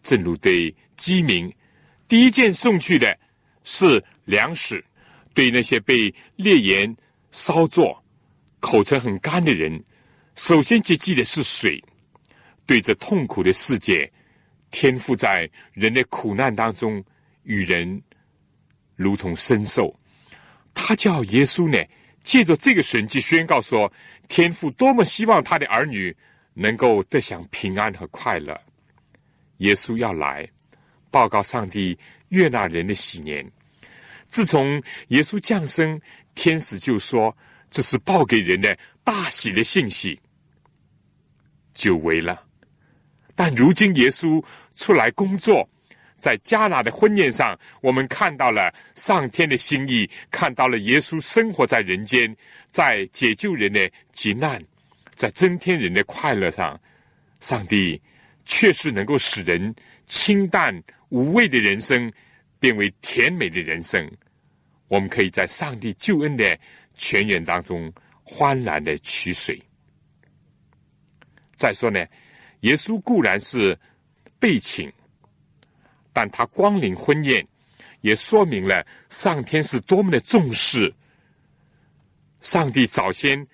[0.00, 1.54] 正如对饥民，
[2.08, 3.14] 第一件送去的
[3.62, 4.82] 是粮食。
[5.34, 6.96] 对那些被烈焰
[7.30, 8.02] 烧作、
[8.58, 9.84] 口唇很干的人，
[10.34, 11.84] 首先接济的是水。
[12.64, 14.10] 对着痛苦的世界，
[14.70, 17.04] 天赋在人的苦难当中，
[17.42, 18.02] 与人
[18.96, 19.94] 如同身受。
[20.72, 21.78] 他叫耶稣呢，
[22.22, 23.92] 借着这个神迹宣告说：
[24.28, 26.14] 天父多么希望他的儿女
[26.54, 28.58] 能够得享平安和快乐。
[29.58, 30.48] 耶稣要来
[31.10, 31.96] 报告上帝
[32.28, 33.48] 悦纳人的喜年。
[34.26, 36.00] 自从耶稣降生，
[36.34, 37.36] 天使就说
[37.70, 40.20] 这是报给人的大喜的信息，
[41.72, 42.42] 久违了。
[43.36, 45.68] 但如今耶稣出来工作，
[46.24, 52.34] 在迦拿的婚宴上，我们看到了上天的心意，看到了耶稣生活在人间，
[52.70, 54.58] 在解救人的急难，
[55.12, 56.80] 在增添人的快乐上，
[57.40, 58.00] 上帝
[58.46, 59.74] 确实能够使人
[60.06, 60.74] 清淡
[61.10, 62.10] 无味的人生
[62.58, 64.10] 变为甜美的人生。
[64.88, 66.58] 我们可以在上帝救恩的
[66.94, 69.60] 泉源当中欢然的取水。
[71.54, 72.02] 再说呢，
[72.60, 73.78] 耶稣固然是
[74.40, 74.90] 被请，
[76.14, 77.46] 但他光临婚宴，
[78.00, 80.94] 也说明了上天是多么的重视。
[82.40, 83.46] 上帝早先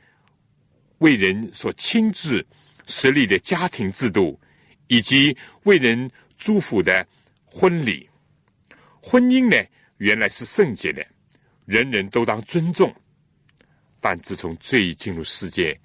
[0.99, 2.47] 为人所亲自
[2.87, 4.39] 设立的家庭制度，
[4.87, 7.07] 以及为人祝福的
[7.47, 8.09] 婚礼，
[9.01, 11.05] 婚姻呢，原来是圣洁的。
[11.67, 12.93] 人人都当尊重，
[14.01, 15.79] 但自从罪进入世界，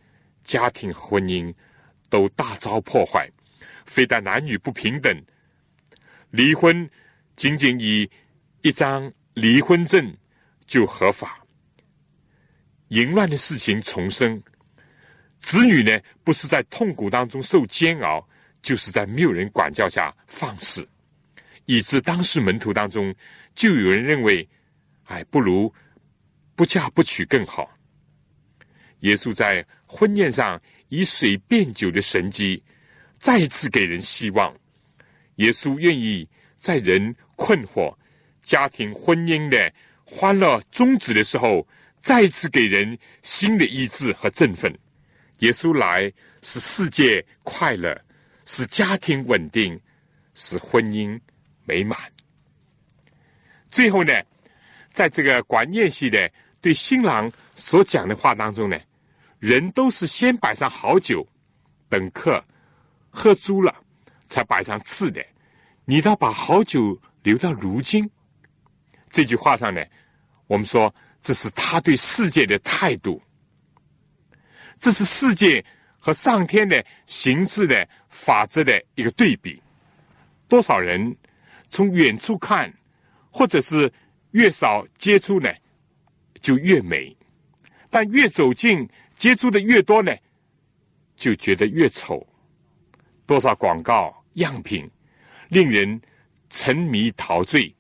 [0.44, 1.54] 家庭和婚姻
[2.10, 3.30] 都大遭破坏。
[3.86, 5.16] 非但男女不平等，
[6.36, 6.90] 离婚
[7.38, 8.10] 仅仅以
[8.62, 10.14] 一张离婚证
[10.66, 11.42] 就合法，
[12.90, 14.44] 淫乱的事情重生。
[15.40, 18.28] 子女呢，不是在痛苦当中受煎熬，
[18.62, 20.86] 就是在没有人管教下放肆，
[21.66, 23.16] 以致当时门徒当中
[23.54, 24.48] 就有人认为。
[25.06, 25.72] 哎，不如
[26.56, 27.70] 不嫁不娶更好。
[29.02, 32.62] 耶稣在婚宴上以水变酒的神迹，
[33.20, 34.52] 再次给人希望。
[35.36, 37.96] 耶稣愿意在人困惑、
[38.42, 39.72] 家庭婚姻的
[40.04, 41.68] 欢乐终止的时候，
[41.98, 44.74] 再次给人新的医治和振奋。
[45.40, 48.00] 耶稣来使世界快乐，
[48.46, 49.80] 使家庭稳定，
[50.34, 51.20] 使婚姻
[51.66, 51.98] 美满。
[53.70, 54.14] 最后呢？
[54.94, 58.80] 在这个管宴席的对新郎所讲的话当中呢，
[59.40, 61.28] 人都是先摆上好酒，
[61.90, 62.42] 等客
[63.10, 63.76] 喝足了，
[64.28, 65.26] 才摆上次的。
[65.86, 68.10] 你倒把好酒留到如今。
[69.10, 69.84] 这句话上呢，
[70.48, 73.22] 我们说这是他对世界的态度，
[74.80, 75.64] 这是世界
[76.00, 79.62] 和上天的形式的法则的一个对比。
[80.48, 81.16] 多少人
[81.70, 82.74] 从远处看，
[83.32, 83.92] 或者是。
[84.32, 85.50] 越少接触呢，
[86.42, 87.16] 就越美；
[87.90, 88.86] 但越走近
[89.16, 90.14] 接触的越多呢，
[91.16, 92.28] 就觉得越丑。
[93.26, 94.90] 多少广告样品
[95.50, 96.00] 令人
[96.50, 97.74] 沉迷陶醉，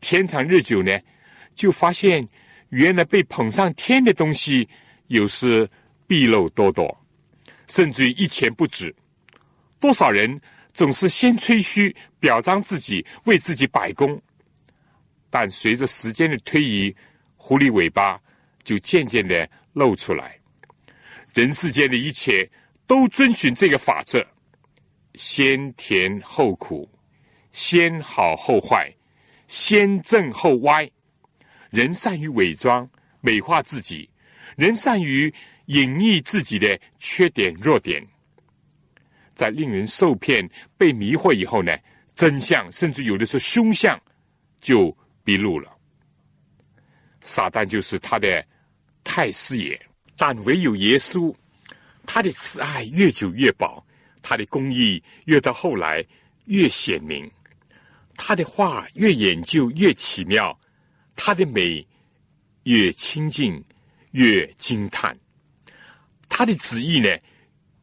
[0.00, 0.98] 天长日久呢，
[1.54, 2.26] 就发现
[2.70, 4.68] 原来被捧上天的东西，
[5.08, 5.68] 有时
[6.06, 6.96] 弊漏多多，
[7.66, 8.94] 甚至于一钱不值。
[9.78, 10.40] 多少人
[10.72, 14.20] 总是先吹嘘，表彰自己，为自己摆功。
[15.28, 16.94] 但随着时间的推移，
[17.36, 18.20] 狐狸尾巴
[18.62, 20.38] 就渐渐的露出来。
[21.34, 22.48] 人世间的一切
[22.86, 24.26] 都遵循这个法则：
[25.16, 26.88] 先甜后苦，
[27.50, 28.94] 先好后坏，
[29.48, 30.88] 先正后歪。
[31.70, 32.88] 人善于伪装、
[33.20, 34.08] 美化自己，
[34.56, 35.34] 人善于
[35.66, 38.06] 隐匿自己的缺点、弱点。
[39.34, 40.48] 在令人受骗、
[40.78, 41.76] 被迷惑以后呢，
[42.14, 44.00] 真相甚至有的时候凶相
[44.60, 44.96] 就。
[45.26, 45.76] 毕露了，
[47.20, 48.46] 撒旦就是他的
[49.02, 49.76] 太师爷。
[50.16, 51.34] 但唯有耶稣，
[52.06, 53.84] 他的慈爱越久越薄，
[54.28, 56.04] 他的公义越到后来
[56.46, 57.30] 越显明，
[58.16, 60.58] 他的话越研究越奇妙，
[61.14, 61.86] 他的美
[62.64, 63.62] 越亲近
[64.10, 65.16] 越惊叹，
[66.28, 67.16] 他的旨意呢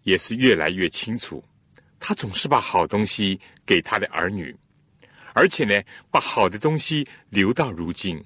[0.04, 1.42] 也是越来越清楚。
[1.98, 4.54] 他总是把好东西给他的儿女，
[5.34, 8.22] 而且呢，把好的东西留到如今。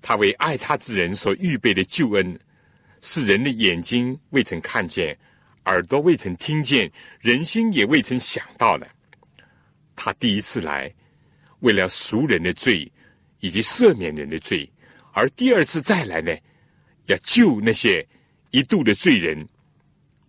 [0.00, 2.38] 他为爱他之人所预备的救恩。
[3.00, 5.18] 是人的眼睛未曾看见，
[5.66, 8.86] 耳朵未曾听见，人心也未曾想到的。
[9.96, 10.92] 他第一次来，
[11.60, 12.90] 为了赎人的罪
[13.40, 14.68] 以及赦免人的罪；
[15.12, 16.36] 而第二次再来呢，
[17.06, 18.06] 要救那些
[18.50, 19.46] 一度的罪人、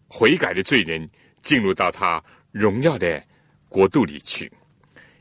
[0.07, 1.09] 悔改的罪人，
[1.41, 3.21] 进入到他荣耀的
[3.67, 4.51] 国度里去。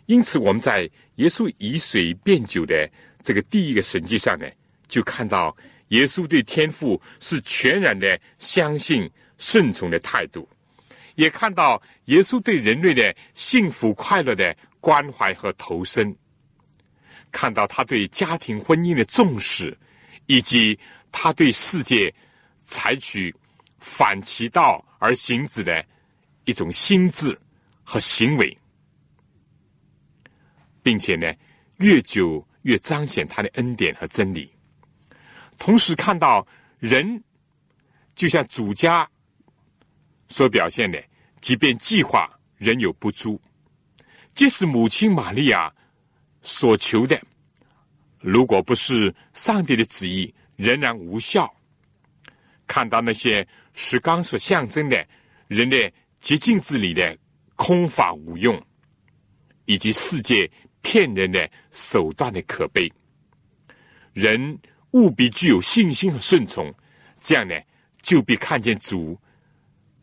[0.06, 2.88] 因此，我们在耶稣以水变酒的
[3.22, 4.46] 这个第一个神迹上呢，
[4.86, 5.56] 就看到。
[5.88, 10.48] 耶稣对天父是全然的相信、顺从的态度，
[11.16, 16.14] 也看到耶稣对人类的幸福快乐的关怀和投身，
[17.30, 19.76] 看到他对家庭婚姻的重视，
[20.26, 20.78] 以及
[21.10, 22.14] 他对世界
[22.62, 23.34] 采取
[23.78, 25.84] 反其道而行之的
[26.44, 27.38] 一种心智
[27.82, 28.56] 和行为，
[30.82, 31.32] 并且呢，
[31.78, 34.52] 越久越彰显他的恩典和真理。
[35.58, 36.46] 同时看到
[36.78, 37.22] 人，
[38.14, 39.08] 就像主家
[40.34, 41.00] 所表现的，
[41.40, 43.40] 即便计划仍有不足，
[44.34, 45.72] 即使母亲玛利亚
[46.42, 47.16] 所求的，
[48.18, 51.48] 如果不是上帝的旨意，仍然无效。
[52.66, 55.06] 看到那些石缸所象征的
[55.46, 57.16] 人的洁净之理的
[57.54, 58.60] 空法无用，
[59.66, 60.50] 以及世界
[60.82, 62.92] 骗人的手段的可悲，
[64.12, 64.58] 人。
[64.90, 66.74] 务必具有信心和顺从，
[67.20, 67.54] 这样呢，
[68.02, 69.16] 就必看见主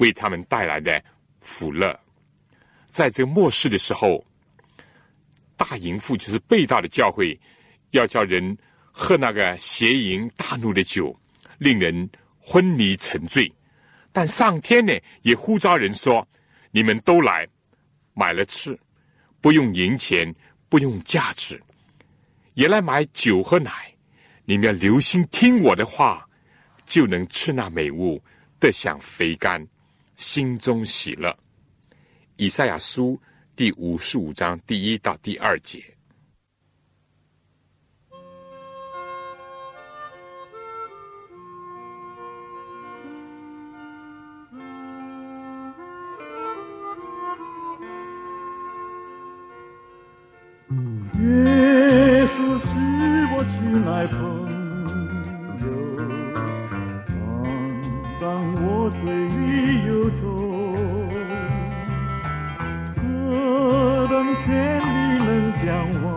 [0.01, 1.01] 为他们带来的
[1.41, 1.97] 福乐。
[2.87, 4.25] 在这末世的时候，
[5.55, 7.39] 大淫妇就是被盗的教会，
[7.91, 8.57] 要叫人
[8.91, 11.15] 喝那个邪淫大怒的酒，
[11.59, 12.09] 令人
[12.39, 13.51] 昏迷沉醉。
[14.11, 16.27] 但上天呢，也呼召人说
[16.71, 17.47] ：“你们都来
[18.13, 18.77] 买了吃，
[19.39, 20.33] 不用银钱，
[20.67, 21.61] 不用价值，
[22.55, 23.71] 也来买酒和奶。”
[24.43, 26.27] 你们要留心听我的话，
[26.85, 28.21] 就能吃那美物，
[28.59, 29.65] 得享肥甘，
[30.21, 31.35] 心中喜乐。
[32.37, 33.19] 以赛亚书
[33.55, 35.83] 第五十五章第一到第二节。
[51.19, 52.10] 耶
[64.43, 64.83] 全力
[65.23, 65.65] 能将
[66.03, 66.09] 往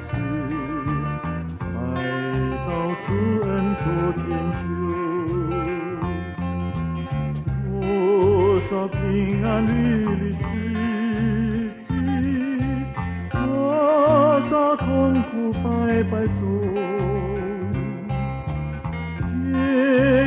[0.00, 0.10] 事
[1.74, 1.76] 爱
[2.66, 2.70] 到
[3.02, 3.08] 春
[3.82, 3.84] 昨
[4.16, 4.24] 天
[4.56, 4.60] 就
[7.80, 7.82] 多
[8.58, 8.96] 少平
[9.44, 9.70] 安离
[10.04, 10.22] 离
[11.86, 11.90] 失
[12.22, 12.26] 去
[13.30, 13.36] 多
[14.48, 14.82] 少痛
[15.24, 15.30] 苦
[15.62, 15.66] 白
[16.04, 16.40] 白送
[19.52, 19.58] 却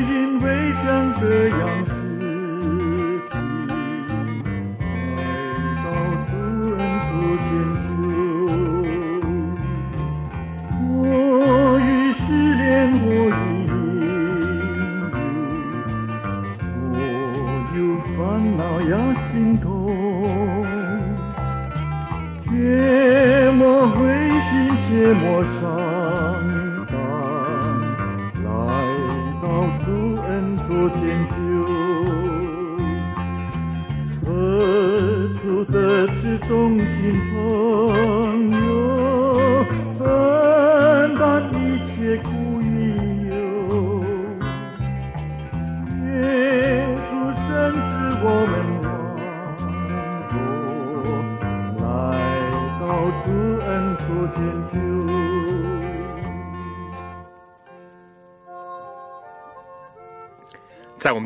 [0.03, 0.45] 因为
[0.83, 1.84] 将这样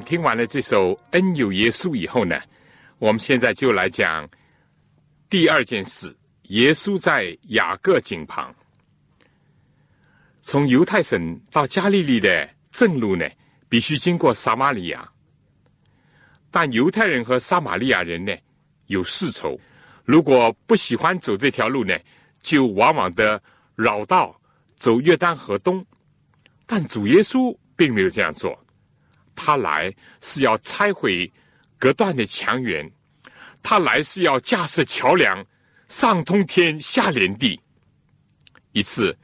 [0.09, 2.41] 听完了这首《恩有耶稣》以后呢，
[2.97, 4.27] 我们现在就来讲
[5.29, 8.51] 第二件事：耶稣在雅各井旁。
[10.41, 13.23] 从犹太省到加利利的正路呢，
[13.69, 15.07] 必须经过撒玛利亚。
[16.49, 18.35] 但犹太人和撒玛利亚人呢
[18.87, 19.59] 有世仇，
[20.05, 21.95] 如果不喜欢走这条路呢，
[22.41, 23.39] 就往往的
[23.75, 24.35] 绕道
[24.75, 25.85] 走约旦河东。
[26.65, 28.59] 但主耶稣并没有这样做，
[29.41, 31.31] 他来是要拆毁
[31.77, 32.91] 隔断的墙垣，
[33.63, 35.45] 他来是要架设桥梁，
[35.87, 37.57] 上通天，下连地。
[38.73, 39.17] 一次，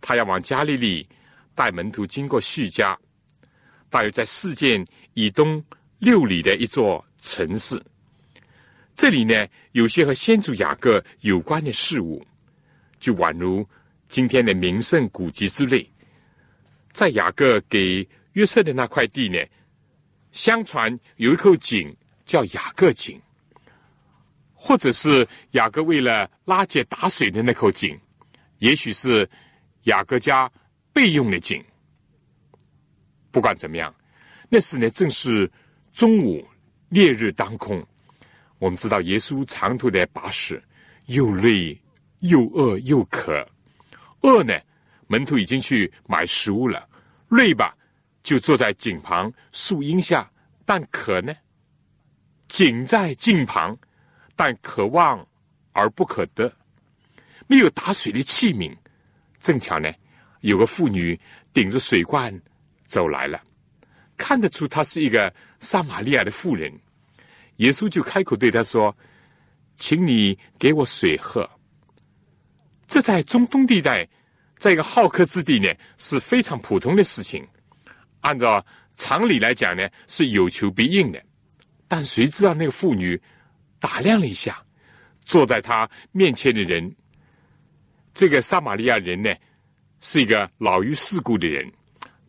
[0.00, 1.08] 他要往加利利
[1.54, 2.98] 带门徒经过叙加，
[3.88, 5.64] 大约在事件以东
[6.00, 7.80] 六里的一座城市。
[8.96, 12.26] 这里呢，有些和先祖雅各有关的事物，
[12.98, 13.64] 就宛如
[14.08, 15.88] 今天的名胜古迹之类。
[16.90, 19.38] 在雅各给约瑟的那块地呢，
[20.32, 23.20] 相传有一口井叫雅各井，
[24.54, 27.98] 或者是雅各为了拉结打水的那口井，
[28.58, 29.28] 也许是
[29.84, 30.50] 雅各家
[30.92, 31.64] 备用的井。
[33.30, 33.94] 不管怎么样，
[34.48, 35.50] 那时呢正是
[35.92, 36.46] 中午，
[36.88, 37.84] 烈日当空。
[38.58, 40.60] 我们知道耶稣长途的跋涉，
[41.06, 41.80] 又累
[42.20, 43.46] 又饿又渴。
[44.20, 44.52] 饿呢，
[45.06, 46.86] 门徒已经去买食物了；
[47.30, 47.74] 累吧，
[48.22, 50.30] 就坐在井旁树荫下。
[50.64, 51.34] 但渴呢，
[52.46, 53.76] 井在井旁，
[54.36, 55.26] 但可望
[55.72, 56.52] 而不可得，
[57.48, 58.72] 没有打水的器皿。
[59.40, 59.92] 正巧呢，
[60.42, 61.18] 有个妇女
[61.52, 62.40] 顶着水罐
[62.84, 63.42] 走来了，
[64.16, 66.72] 看得出她是一个撒玛利亚的妇人。
[67.56, 68.96] 耶稣就开口对他说
[69.74, 71.50] ：“请你给我水喝。”
[72.86, 74.08] 这在中东地带，
[74.56, 77.44] 在一个好客之地呢，是非常普通的事情。
[78.20, 78.64] 按照
[78.96, 81.22] 常理来讲呢，是有求必应的。
[81.88, 83.20] 但谁知道那个妇女
[83.78, 84.62] 打量了一下
[85.20, 86.94] 坐在他面前的人，
[88.14, 89.34] 这个撒玛利亚人呢，
[90.00, 91.70] 是一个老于世故的人。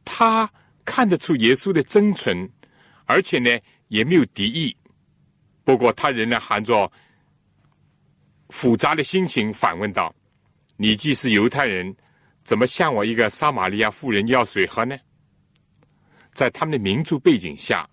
[0.04, 0.50] 他
[0.84, 2.50] 看得出耶稣的真诚，
[3.06, 4.76] 而且呢，也没有敌意。
[5.64, 6.92] 不过，他仍然含着
[8.50, 10.14] 复杂的心情反问道
[10.76, 11.96] ：“你既是犹太人，
[12.44, 14.98] 怎么向我一个撒玛利亚妇人要水喝呢？”
[16.42, 17.88] 在他们的民族背景下，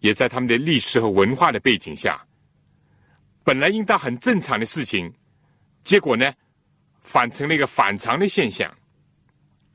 [0.00, 2.22] 也在他们的历史和文化的背景下，
[3.42, 5.10] 本来应当很正常的事情，
[5.82, 6.30] 结果呢，
[7.02, 8.70] 反成了一个反常的现象。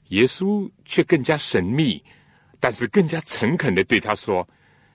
[0.10, 2.04] 耶稣却更加神秘，
[2.60, 4.48] 但是更加诚恳的对他说。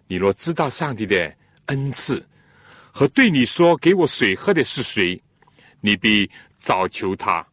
[0.06, 2.24] 你若知道上帝的恩赐
[2.92, 5.20] 和对你说给我水喝的是谁，
[5.80, 7.44] 你必早求他，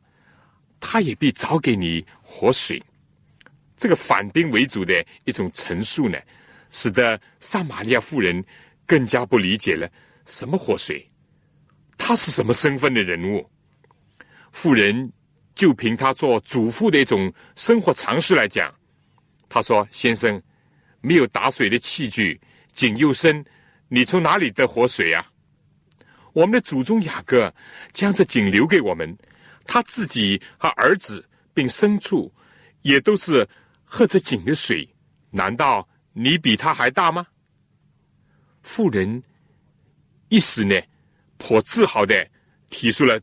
[0.79, 2.79] 他也必早给你活水。
[3.75, 6.17] 这个反兵为主的一种陈述呢，
[6.69, 8.43] 使得撒玛利亚妇人
[8.85, 9.89] 更加不理解了
[10.25, 11.07] 什么活水，
[11.97, 13.49] 他是什么身份的人物？
[14.51, 15.11] 妇人
[15.55, 18.73] 就凭他做主妇的一种生活常识来讲，
[19.49, 20.41] 他说：“先生。”
[21.05, 22.39] 没有打水的器具，
[22.71, 23.43] 井又深，
[23.89, 25.27] 你从哪里得活水呀？
[26.31, 27.53] 我们的祖宗雅各
[27.91, 29.13] 将这井留给我们，
[29.67, 32.33] 他自己和儿子并牲畜
[32.83, 33.45] 也都是
[33.93, 34.89] 喝着井的水。
[35.29, 37.27] 难道你比他还大吗？
[38.63, 39.21] 妇人
[40.29, 40.75] 一时呢，
[41.37, 42.27] 颇自豪的
[42.71, 43.21] 提出了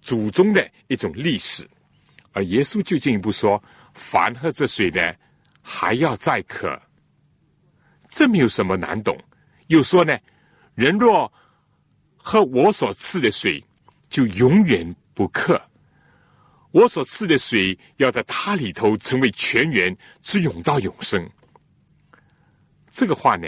[0.00, 1.64] 祖宗的一种历史，
[2.32, 3.62] 而耶稣就进一步说：
[3.94, 5.16] 凡喝这水的。
[5.66, 6.78] 还要再渴，
[8.10, 9.18] 这没有什么难懂。
[9.68, 10.18] 又说呢，
[10.74, 11.32] 人若
[12.18, 13.64] 喝我所赐的水，
[14.10, 15.58] 就永远不渴。
[16.74, 21.24] 我所赐的水要在他里头成为泉源，直涌到永生。
[22.88, 23.46] 这个话呢，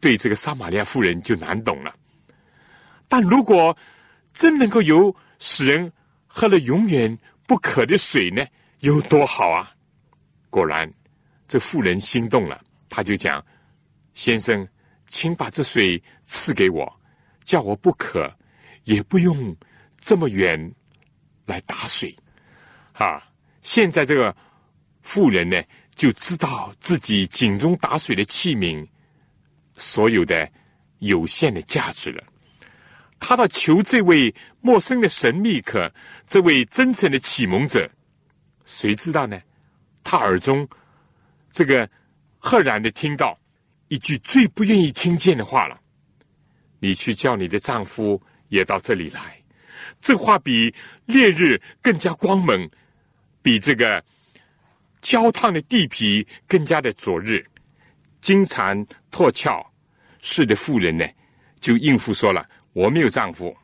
[0.00, 1.94] 对这个撒玛利亚妇人就难懂了。
[3.06, 3.76] 但如果
[4.32, 5.92] 真能够有使人
[6.26, 8.46] 喝了永远不渴的水呢，
[8.78, 9.70] 有多好啊！
[10.48, 10.90] 果然，
[11.46, 13.44] 这妇人心动了，他就讲
[14.14, 14.66] ：“先生，
[15.06, 16.90] 请把这水赐给我，
[17.44, 18.34] 叫我不渴，
[18.84, 19.54] 也不用
[19.98, 20.72] 这么远
[21.50, 22.16] 来打水。”
[22.94, 23.22] 啊！
[23.62, 24.34] 现在这个
[25.02, 25.62] 妇人呢，
[25.94, 28.86] 就知道自己井中打水的器皿
[29.76, 30.50] 所有的
[30.98, 32.22] 有限的价值了。
[33.18, 35.90] 他到求这位陌生的神秘客，
[36.26, 37.90] 这位真诚的启蒙者，
[38.66, 39.40] 谁知道呢？
[40.04, 40.68] 他耳中，
[41.50, 41.88] 这个
[42.38, 43.38] 赫然的听到
[43.88, 45.80] 一句最不愿意听见的话了
[46.80, 49.36] ：“你去叫你的丈夫也到这里来。”
[50.00, 50.74] 这话比
[51.10, 52.70] 烈日更加光猛，
[53.42, 54.02] 比这个
[55.02, 57.42] 焦烫的地皮更加的灼热。
[58.20, 59.66] 金蝉脱壳
[60.22, 61.06] 似的妇人呢，
[61.58, 63.56] 就应付说了：“我没有丈夫。”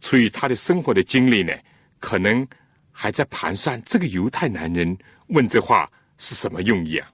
[0.00, 1.52] 出于他的生活的经历呢，
[1.98, 2.46] 可能
[2.92, 4.96] 还在盘算这个犹太男人。
[5.28, 7.10] 问这话是什么用意啊？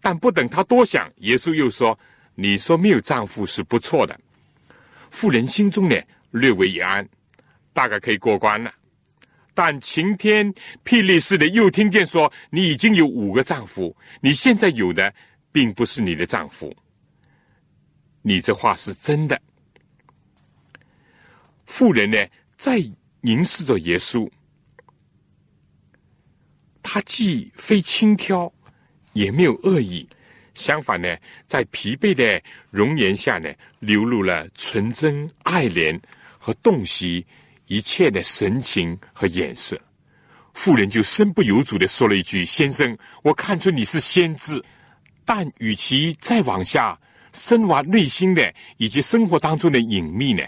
[0.00, 1.98] 但不等他多想，耶稣又说
[2.34, 4.18] ：“你说没有丈夫是不错的。”
[5.10, 5.96] 妇人心中呢
[6.32, 7.08] 略为一安，
[7.78, 8.74] 大概可以过关了。
[9.54, 10.52] 但晴天
[10.84, 15.14] 霹雳似的又听见说：“你已经有五个丈夫，你现在有的
[15.52, 16.76] 并不是你的丈夫。”
[18.22, 19.40] 你这话是真的。
[21.66, 22.18] 妇人呢，
[22.56, 22.82] 在
[23.20, 24.28] 凝视着耶稣，
[26.82, 28.52] 他既非轻佻，
[29.12, 30.08] 也没有恶意，
[30.52, 31.16] 相反呢，
[31.46, 33.48] 在疲惫的容颜下呢，
[33.78, 35.96] 流露了纯真、爱怜
[36.38, 37.24] 和洞悉
[37.68, 39.80] 一切的神情和眼色。
[40.52, 44.62] 妇人就身不由主的说了一句：“先生，我看出你是先知，
[45.24, 46.98] 但与其再往下。”
[47.34, 50.42] 深挖内心的以及生活当中的隐秘呢，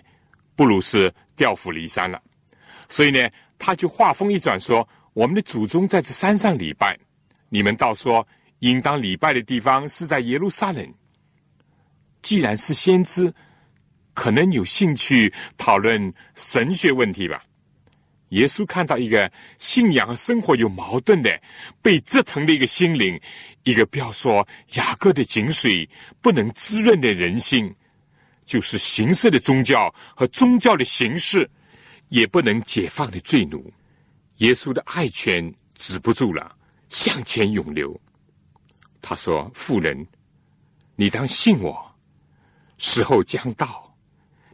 [0.56, 2.20] 不如是调虎离山了。
[2.88, 6.98] 所以呢，他就话锋一转说：“我们的祖宗在这山上礼拜，
[7.50, 8.26] 你们倒说
[8.60, 10.94] 应当礼拜的地方是在耶路撒冷。
[12.22, 13.32] 既然是先知，
[14.14, 17.44] 可能有兴趣讨论神学问题吧？”
[18.30, 21.40] 耶稣看到一个信仰和生活有矛盾的、
[21.82, 23.20] 被折腾的一个心灵。
[23.64, 25.86] 一个不要说雅各的井水
[26.22, 27.74] 不能滋润的人心，
[28.44, 31.50] 就是形式的宗教和宗教的形式
[32.08, 33.70] 也不能解放的罪奴。
[34.36, 36.56] 耶稣的爱泉止不住了，
[36.88, 38.00] 向前涌流。
[39.02, 40.06] 他说：“妇人，
[40.94, 41.94] 你当信我，
[42.78, 43.89] 时候将到，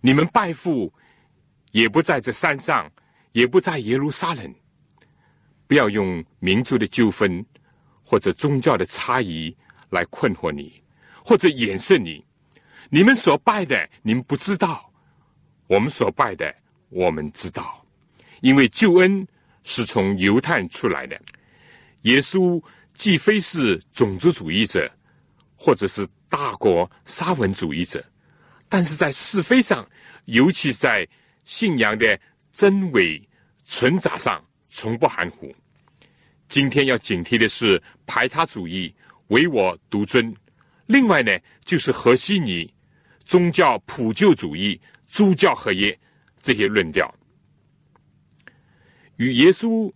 [0.01, 0.93] 你们拜父
[1.73, 2.91] 也不在这山上，
[3.33, 4.55] 也不在耶路撒冷。
[5.67, 7.45] 不要用民族的纠纷。”
[8.09, 9.53] 或者宗教的差异
[9.91, 10.81] 来困惑你，
[11.25, 12.25] 或者掩饰你。
[12.89, 14.89] 你们所拜的，你们不知道；
[15.67, 16.55] 我们所拜的，
[16.89, 17.85] 我们知道。
[18.43, 19.27] 因为救恩
[19.65, 21.21] 是从犹太出来的。
[22.03, 22.63] 耶稣
[22.95, 24.89] 既非是种族主义者，
[25.57, 28.05] 或者是大国沙文主义者，
[28.77, 29.89] 但是在是非上，
[30.27, 31.09] 尤其在
[31.47, 32.21] 信仰的
[32.53, 33.19] 真伪
[33.65, 35.51] 存杂上，从不含糊。
[36.47, 38.95] 今天要警惕的是排他主义、
[39.29, 40.31] 唯我独尊。
[40.85, 42.71] 另外呢，就是和稀泥、
[43.25, 45.99] 宗教普救主义、诸教合一
[46.43, 47.11] 这些论调。
[49.17, 49.91] 与耶稣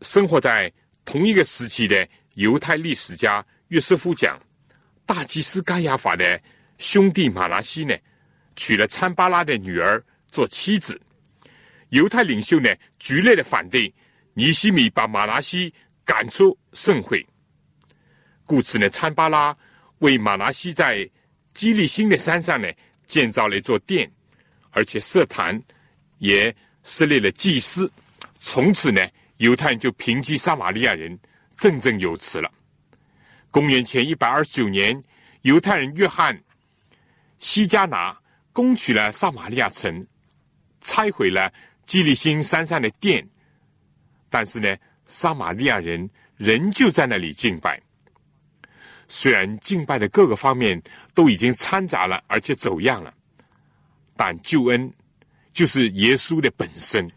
[0.00, 0.72] 生活在
[1.04, 4.40] 同一个时期的犹太历史家约瑟夫讲，
[5.04, 6.40] 大祭司该亚法的
[6.78, 7.96] 兄弟马拉西呢，
[8.56, 11.00] 娶了参巴拉的女儿做妻子。
[11.90, 13.92] 犹太领袖呢，剧烈的反对。
[14.34, 15.70] 尼西米把马拉西
[16.06, 17.22] 赶出盛会，
[18.46, 19.54] 故此呢，参巴拉
[19.98, 21.06] 为马拉西在
[21.52, 22.66] 基利新的山上呢
[23.06, 24.10] 建造了一座殿，
[24.70, 25.62] 而且设坛，
[26.16, 27.92] 也设立了祭司。
[28.40, 29.06] 从此呢，
[29.36, 31.18] 犹太人就平击撒玛利亚人，
[31.58, 32.50] 振振有词了。
[33.50, 34.98] 公元前一百二十九年，
[35.42, 36.42] 犹太人约翰
[37.42, 38.16] 西加拿
[38.52, 40.06] 攻取了撒玛利亚城，
[40.80, 41.52] 拆毁了
[41.84, 43.28] 基利新山上的殿。
[44.30, 44.76] 但是呢，
[45.06, 47.82] 撒玛利亚人仍旧在那里敬拜。
[49.08, 50.80] 虽然敬拜的各个方面
[51.14, 53.12] 都已经掺杂了，而且走样了，
[54.16, 54.90] 但救恩
[55.52, 57.10] 就是耶稣的本身，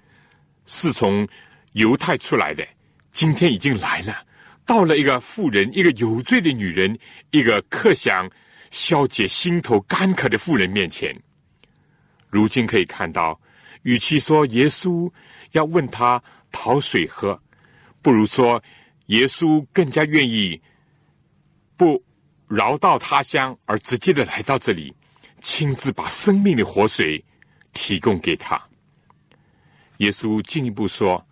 [0.65, 1.26] 是从
[1.73, 2.67] 犹太出来的。
[3.11, 4.26] 今天已经来了，
[4.65, 6.97] 到了一个妇人，一个有罪的女人，
[7.30, 8.28] 一个克想
[8.76, 11.15] 消解心头干渴的妇人面前。
[12.28, 13.39] 如今可以看到，
[13.84, 15.09] 与其说耶稣
[15.53, 16.21] 要问他。
[16.57, 17.38] 讨水喝，
[18.01, 18.63] 不如说
[19.07, 20.61] 耶稣更加愿意
[21.76, 22.01] 不
[22.47, 24.95] 绕道他乡，而直接的来到这里，
[25.41, 27.21] 亲自把生命的活水
[27.73, 28.61] 提供给他。
[29.97, 31.28] 耶稣进一步说：“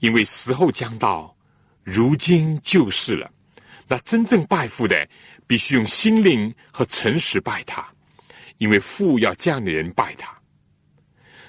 [0.00, 1.34] 因为时候将到，
[1.82, 3.32] 如今就是了。
[3.88, 5.08] 那真正拜父的，
[5.46, 7.86] 必须用心灵和诚实拜他，
[8.58, 10.36] 因为父要这样的人拜他。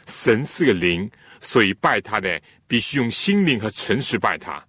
[0.05, 4.61] 神是个灵。”所以拜他的必须用心灵和诚实拜他。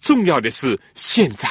[0.00, 1.46] 重要的是现在，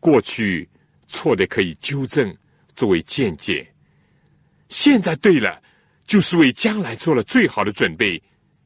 [0.00, 0.66] 过去
[1.06, 2.34] 错的可以纠正，
[2.74, 3.70] 作为见解。
[4.70, 5.62] 现在对了，
[6.06, 8.20] 就是为将来做了最好的准备。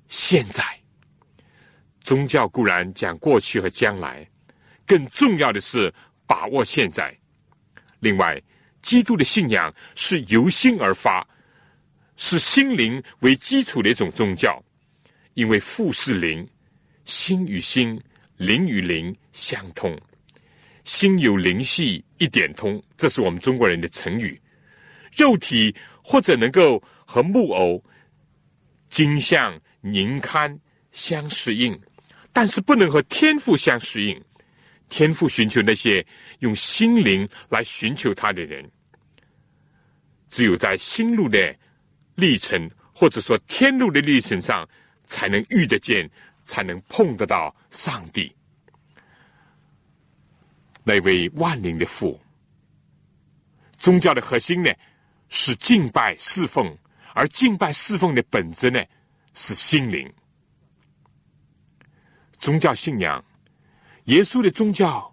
[0.06, 0.64] 现在，
[2.04, 4.24] 宗教固然讲过去和将来，
[4.86, 5.92] 更重要的是
[6.28, 7.12] 把握现在。
[8.00, 8.40] 另外，
[8.82, 11.26] 基督的信仰是由心而发。
[12.22, 14.62] 是心灵为基础的一种宗教，
[15.32, 16.46] 因为父是灵，
[17.06, 17.98] 心与心、
[18.36, 19.98] 灵与灵相通，
[20.84, 24.38] 心有灵犀一点通，这是我们中国人的成语。
[25.16, 25.74] 肉体
[26.04, 27.82] 或者能够和木偶、
[28.90, 30.54] 金像、凝龛
[30.92, 31.80] 相适应，
[32.34, 34.22] 但是不能和天赋相适应。
[34.90, 36.06] 天赋寻求那些
[36.40, 38.70] 用心灵来寻求他的人，
[40.28, 41.56] 只有在心路的。
[42.16, 44.68] 历程，或者说天路的历程上，
[45.04, 46.10] 才能遇得见，
[46.44, 48.30] 才能碰得到上帝。
[50.84, 52.20] 那位万灵的父，
[53.78, 54.70] 宗教的核心呢
[55.30, 56.76] 是敬拜侍奉，
[57.14, 58.84] 而敬拜侍奉的本质呢
[59.32, 60.12] 是心灵。
[62.38, 63.24] 宗教信仰，
[64.10, 65.12] 耶稣的宗教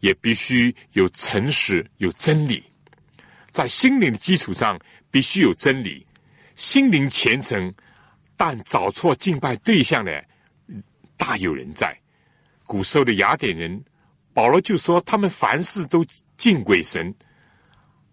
[0.00, 2.64] 也必须有诚实、有真理，
[3.50, 4.78] 在心灵的基础上
[5.10, 6.06] 必须有真理，
[6.54, 7.72] 心灵虔诚，
[8.34, 10.24] 但找错敬拜对象的
[11.18, 11.94] 大有人在。
[12.64, 13.84] 古时候的雅典人。
[14.32, 16.04] 保罗就说：“他们凡事都
[16.36, 17.14] 敬鬼神，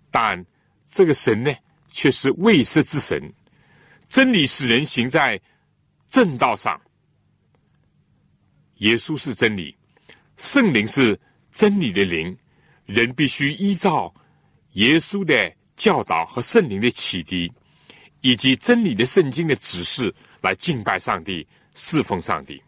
[0.10, 0.42] 但
[0.90, 1.54] 这个神呢，
[1.90, 3.22] 却是未识之神。
[4.08, 5.38] 真理使人行在
[6.08, 6.80] 正道上。
[8.76, 9.76] 耶稣是真理，
[10.38, 11.20] 圣灵是
[11.52, 12.36] 真理的灵。
[12.86, 14.14] 人必须依照
[14.74, 17.52] 耶稣的教导和圣灵的启迪，
[18.22, 22.62] 以及真理的圣经的指示来敬拜上帝、侍奉上帝。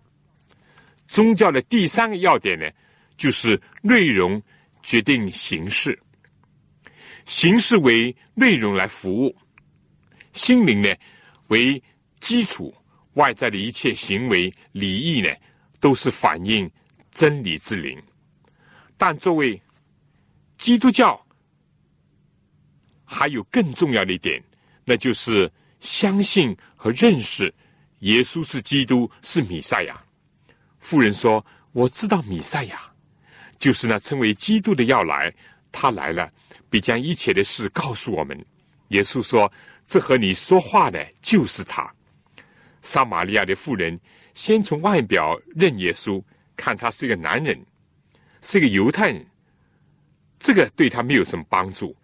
[1.07, 2.65] 宗教的第三个要点呢？”
[3.17, 4.43] 就是内容
[4.83, 5.97] 决定形式，
[7.23, 9.33] 形式为内容来服务，
[10.33, 10.93] 心灵呢
[11.47, 11.81] 为
[12.19, 12.75] 基础，
[13.13, 15.33] 外在的一切行为礼仪呢
[15.79, 16.69] 都是反映
[17.15, 17.99] 真理之灵。
[18.95, 19.59] 但作为
[20.57, 21.19] 基督教，
[23.03, 24.43] 还有更重要的一点，
[24.83, 27.51] 那就是相信和认识
[27.99, 29.99] 耶稣是基督，是弥赛亚。
[30.79, 31.43] 妇人说
[31.73, 32.79] ：“我知道弥赛亚。”
[33.57, 35.33] 就是那称为基督的要来，
[35.71, 36.29] 他来了，
[36.69, 38.45] 必将一切的事告诉我们。
[38.89, 39.51] 耶稣说
[39.85, 41.89] ：“这和你说话的就是他。”
[42.83, 43.99] 撒玛利亚的妇人
[44.33, 46.21] 先从外表认耶稣，
[46.55, 47.59] 看他是一个男人，
[48.41, 49.25] 是一个犹太人，
[50.39, 51.95] 这个对他没有什么帮助。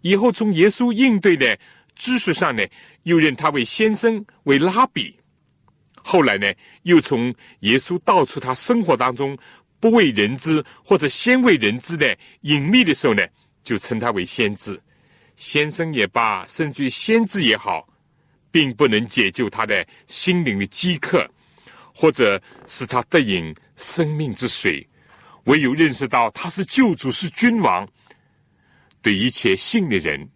[0.00, 1.58] 以后从耶稣应对的
[1.94, 2.64] 知识上呢，
[3.04, 5.16] 又认他为先生，为拉比。
[6.02, 6.52] 后来呢，
[6.82, 9.36] 又从耶稣道出他生活当中。
[9.80, 13.22] 不为人知或者先为人知的隐秘的时候呢，
[13.62, 14.80] 就称他为先知。
[15.36, 17.86] 先生也罢，甚至于先知也好，
[18.50, 21.28] 并不能解救他的心灵的饥渴，
[21.94, 24.88] 或者使他得饮生命之水。
[25.44, 27.88] 唯有认识到他是救主，是君王，
[29.02, 30.28] 对一切信的人，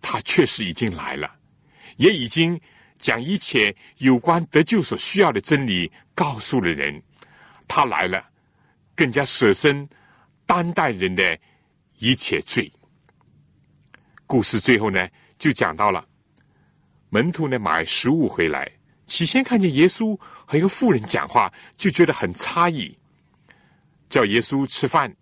[0.00, 1.30] 他确实已经来了，
[1.96, 2.60] 也已经
[2.98, 7.02] 将一切有关得救所需要的真理告诉了人。
[7.66, 8.24] 他来了。
[8.96, 9.88] 更加舍身
[10.44, 11.38] 担待人的
[12.00, 12.70] 一切罪。
[14.26, 15.08] 故事最后呢，
[15.38, 16.06] 就讲到了
[17.08, 18.70] 门徒呢买食物回来，
[19.06, 20.20] 起先看见耶稣
[20.50, 22.98] 和一个妇人讲话，就觉得很诧异，
[24.08, 25.14] 叫耶稣吃饭。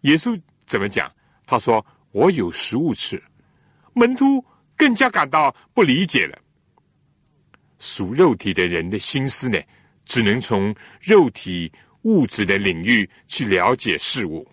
[0.00, 0.36] 耶稣
[0.66, 1.08] 怎么讲？
[1.46, 3.22] 他说：“我有食物吃。”
[3.94, 4.44] 门徒
[4.76, 6.36] 更加感到不理解了。
[7.78, 9.62] 属肉体的人的心思呢，
[10.04, 11.72] 只能从肉体。
[12.02, 14.48] 物质的领域去了解事物。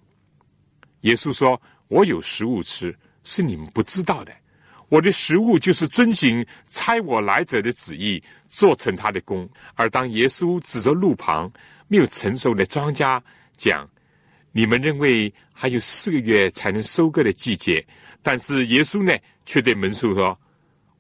[1.02, 4.36] 耶稣说：“我有食物吃，是你们不知道的。
[4.94, 11.52] 我的食物就是遵行差我来者的旨意，做成他的功。”而当耶稣指着路旁
[11.88, 13.20] 没有成熟的庄稼
[13.58, 13.90] 讲
[14.54, 17.84] ：“你们认为还有四个月才能收割的季节，
[18.22, 20.40] 但是耶稣呢，却对门徒说：‘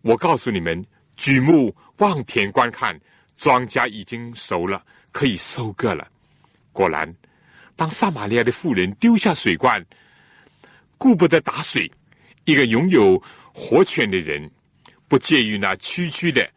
[0.02, 0.84] 我告诉你们，
[1.16, 3.00] 举目望田观看，
[3.38, 6.08] 庄稼已经熟了，可以收割了。’”
[6.74, 7.14] 果然，
[7.76, 9.86] 当撒玛利亚的妇人丢下水罐，
[10.98, 11.92] 顾不得打水，
[12.46, 13.22] 一个拥有
[13.54, 14.50] 活泉的人，
[15.08, 16.50] 不介于那区区的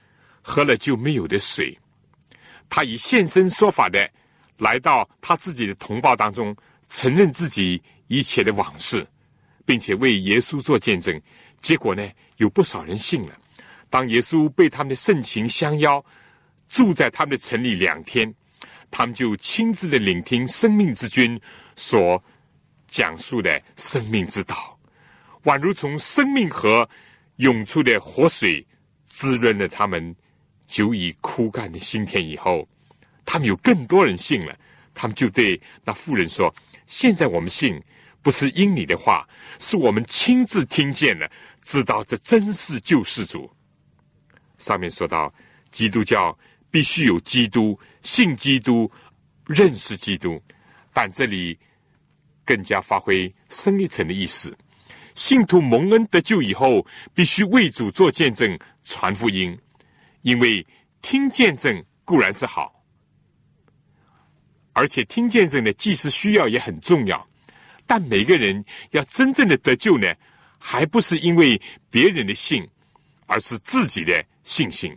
[0.43, 1.79] 喝了就没有的水，
[2.69, 4.11] 他以现身说法的
[4.59, 6.57] 来到他自己的同胞当中，
[6.89, 9.07] 承认自己一切的往事，
[9.65, 11.21] 并且为耶稣做见证。
[11.61, 13.37] 结果呢，有不少人信了。
[13.91, 16.05] 当耶稣被他们的盛情相邀，
[16.69, 18.35] 住在他们的城里两天。
[18.89, 21.39] 他们就亲自的聆听生命之君
[21.75, 22.23] 所
[22.87, 24.76] 讲述的生命之道，
[25.47, 26.89] 宛如从生命河
[27.37, 28.65] 涌出的活水，
[29.07, 30.15] 滋润了他们
[30.67, 32.23] 久已枯干的心田。
[32.25, 32.69] 以后，
[33.25, 34.57] 他们有更多人信了。
[34.93, 36.55] 他们就对那妇人说
[36.87, 37.83] ：“现在我们信，
[38.23, 39.29] 不是因你的话，
[39.59, 41.31] 是我们亲自听见了，
[41.63, 43.51] 知道这真是救世主。”
[44.59, 45.33] 上面说到
[45.71, 46.39] 基督教。
[46.69, 48.91] 必须有基督，信基督，
[49.47, 50.39] 认识基督。
[50.93, 51.59] 但这里
[52.45, 54.55] 更加发挥深一层的意思：
[55.17, 59.59] 信徒蒙恩得救以后，必须为主做见证，传福音。
[60.21, 60.65] 因为
[61.01, 62.85] 听见证固然是好，
[64.75, 67.27] 而且听见证的既是需要，也很重要。
[67.87, 70.15] 但每个人要真正的得救呢，
[70.59, 72.69] 还不是因为别人的信，
[73.25, 74.95] 而是自己的信心。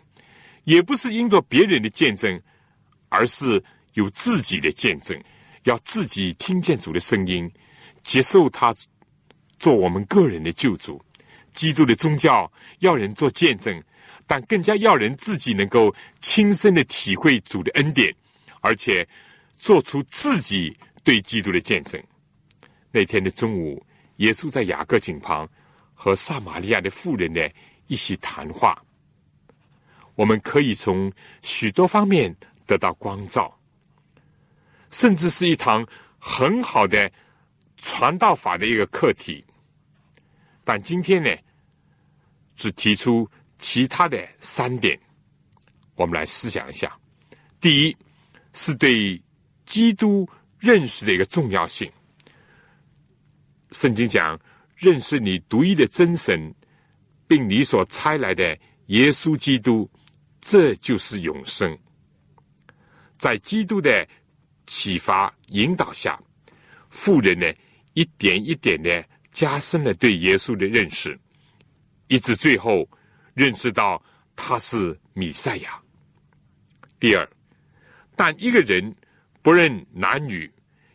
[0.65, 2.39] 也不是因着别人的见证，
[3.07, 3.63] 而是
[3.93, 5.17] 有自己的见证，
[5.63, 7.49] 要自己听见主的声音，
[8.03, 8.75] 接受他
[9.59, 10.99] 做我们个人的救主。
[11.51, 12.49] 基督的宗教
[12.79, 13.83] 要人做见证，
[14.25, 18.15] 但更加要人自己能够亲身的体会主的恩典，
[18.61, 19.05] 而且
[19.57, 22.01] 做出自己对基督的见证。
[22.91, 23.83] 那天的中午，
[24.17, 25.49] 耶稣在雅各井旁
[25.93, 27.41] 和撒玛利亚的妇人呢
[27.87, 28.81] 一起谈话。
[30.15, 32.33] 我们可以从许多方面
[32.67, 33.59] 得到光照，
[34.91, 35.85] 甚至是一堂
[36.19, 37.11] 很好的
[37.77, 39.43] 传道法的一个课题。
[40.69, 41.35] 但今天呢，
[42.55, 44.95] 只提出其他的三点，
[45.95, 46.95] 我们来思想一下。
[47.59, 47.97] 第一，
[48.53, 49.19] 是对
[49.65, 51.91] 基督认识的一个重要性。
[53.71, 54.39] 圣经讲，
[54.75, 56.53] 认识你独一的真神，
[57.25, 58.55] 并你所差来的
[58.89, 59.89] 耶稣基督，
[60.39, 61.75] 这就是永生。
[63.17, 64.07] 在基督的
[64.67, 66.21] 启发引导下，
[66.91, 67.51] 富人呢
[67.95, 71.17] 一点一点的加深了对耶稣的认识，
[72.07, 72.87] 一直最后
[73.33, 74.01] 认识到
[74.35, 75.79] 他是米赛亚。
[76.99, 77.29] 第二，
[78.15, 78.95] 但一个人
[79.41, 80.51] 不论男女，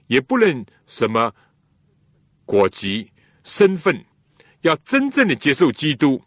[0.06, 1.34] 也不论什么。
[2.46, 3.10] 国籍、
[3.42, 4.04] 身份，
[4.60, 6.22] 要真正的接受基督，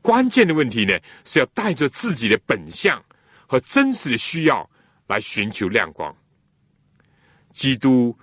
[0.00, 3.04] 关键的问题呢，是要带着自己的本相
[3.48, 4.70] 和真实的需要
[5.08, 6.16] 来寻求亮光。
[7.50, 8.16] 基督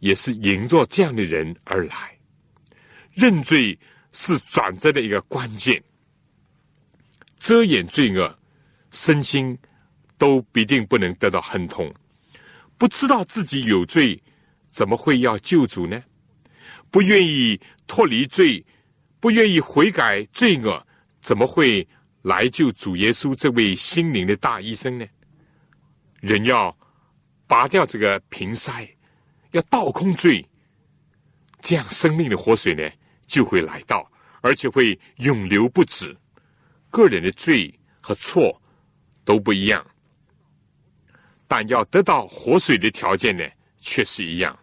[0.00, 2.13] 也是迎着这样的人而来。
[3.14, 3.78] 认罪
[4.12, 5.82] 是转折的一个关键，
[7.36, 8.38] 遮掩罪恶，
[8.90, 9.56] 身心
[10.18, 11.92] 都必定不能得到亨通。
[12.76, 14.20] 不知道自己有罪，
[14.68, 16.02] 怎么会要救主呢？
[16.90, 18.64] 不愿意脱离罪，
[19.20, 20.84] 不愿意悔改罪恶，
[21.20, 21.86] 怎么会
[22.22, 25.06] 来救主耶稣这位心灵的大医生呢？
[26.20, 26.76] 人要
[27.46, 28.88] 拔掉这个瓶塞，
[29.52, 30.44] 要倒空罪，
[31.60, 32.88] 这样生命的活水呢
[33.34, 34.08] 就会来到，
[34.42, 36.16] 而且会永流不止。
[36.88, 38.62] 个人的罪和错
[39.24, 39.84] 都不一样，
[41.48, 43.44] 但要得到活水的条件呢
[43.80, 44.56] 却是一样。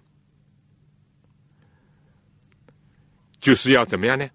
[3.42, 4.26] 就是要怎么样呢？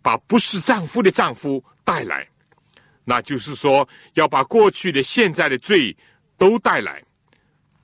[0.00, 2.26] 把不是丈夫的丈夫带来，
[3.04, 5.94] 那就是说要把过去的、现在的罪
[6.38, 7.04] 都带来，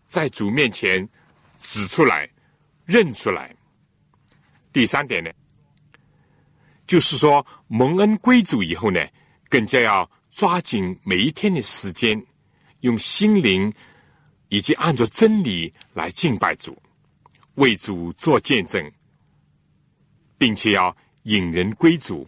[0.07, 1.07] 在主面前
[1.63, 2.27] 指出来、
[2.87, 3.55] 认出来。
[4.73, 5.31] 第三点呢，
[6.89, 9.07] 就是说蒙恩归主以后呢，
[9.49, 12.21] 更加要抓紧每一天的时间，
[12.81, 13.73] 用心灵
[14.49, 16.77] 以及按照真理来敬拜主，
[17.55, 18.91] 为主做见证。
[20.39, 22.25] 并且要引人归主，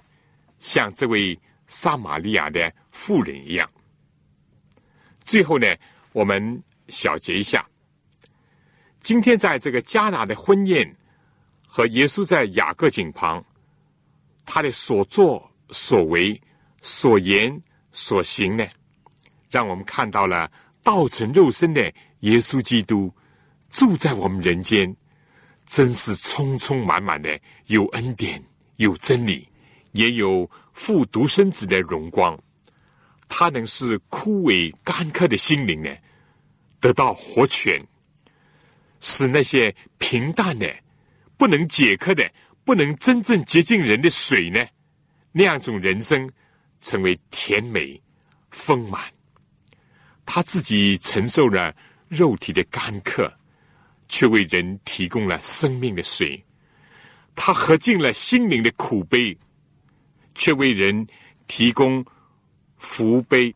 [0.58, 1.38] 像这位
[1.68, 3.70] 撒玛利亚的妇人一样。
[5.24, 5.66] 最后呢，
[6.12, 7.64] 我们小结一下：
[8.98, 10.92] 今天在这个迦拿的婚宴
[11.68, 13.44] 和耶稣在雅各井旁，
[14.52, 16.40] 他的所作所为、
[16.80, 17.56] 所言
[17.92, 18.66] 所行呢，
[19.48, 20.50] 让我们看到了
[20.82, 21.80] 道成肉身的
[22.20, 23.14] 耶稣基督
[23.70, 24.92] 住在我们人间。
[25.66, 28.42] 真是充充满满的，有恩典，
[28.78, 29.46] 有真理，
[29.92, 32.36] 也有父独生子的荣光。
[33.28, 35.96] 他能使枯萎干渴的心灵呢，
[36.80, 37.78] 得到活泉；
[38.98, 40.74] 使那些平淡的、
[41.36, 42.28] 不能解渴的、
[42.64, 44.66] 不能真正洁净人的水呢，
[45.32, 46.30] 那样种人生
[46.80, 48.00] 成为甜美
[48.50, 49.02] 丰满。
[50.24, 51.74] 他自己承受了
[52.08, 53.32] 肉体的干渴。
[54.12, 56.44] 却为人提供了生命的水，
[57.36, 59.38] 他喝尽了心灵的苦悲，
[60.34, 61.06] 却为人
[61.46, 62.04] 提供
[62.76, 63.54] 福杯。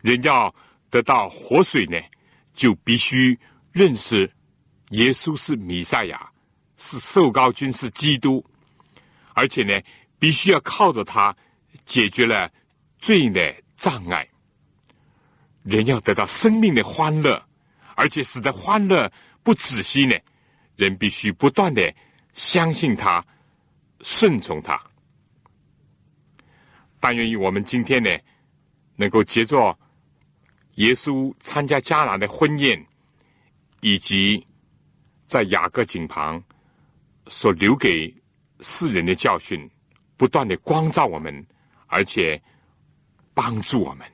[0.00, 0.52] 人要
[0.90, 1.96] 得到活水呢，
[2.52, 3.38] 就必须
[3.70, 4.28] 认识
[4.90, 6.28] 耶稣是弥赛亚，
[6.78, 8.42] 是受高君，是基督，
[9.34, 9.78] 而且呢，
[10.18, 11.36] 必须要靠着他
[11.84, 12.50] 解决了
[12.98, 14.26] 罪的障碍。
[15.64, 17.44] 人要得到生命的欢乐，
[17.94, 19.12] 而且使得欢乐。
[19.42, 20.14] 不止息呢，
[20.76, 21.94] 人必须不断的
[22.32, 23.24] 相信他，
[24.02, 24.78] 顺从他。
[27.00, 28.10] 但愿于我们今天呢，
[28.96, 29.78] 能够接着
[30.74, 32.86] 耶稣参加迦南的婚宴，
[33.80, 34.46] 以及
[35.26, 36.42] 在雅各井旁
[37.28, 38.14] 所留给
[38.60, 39.70] 世人的教训，
[40.16, 41.46] 不断的光照我们，
[41.86, 42.40] 而且
[43.34, 44.06] 帮助我们。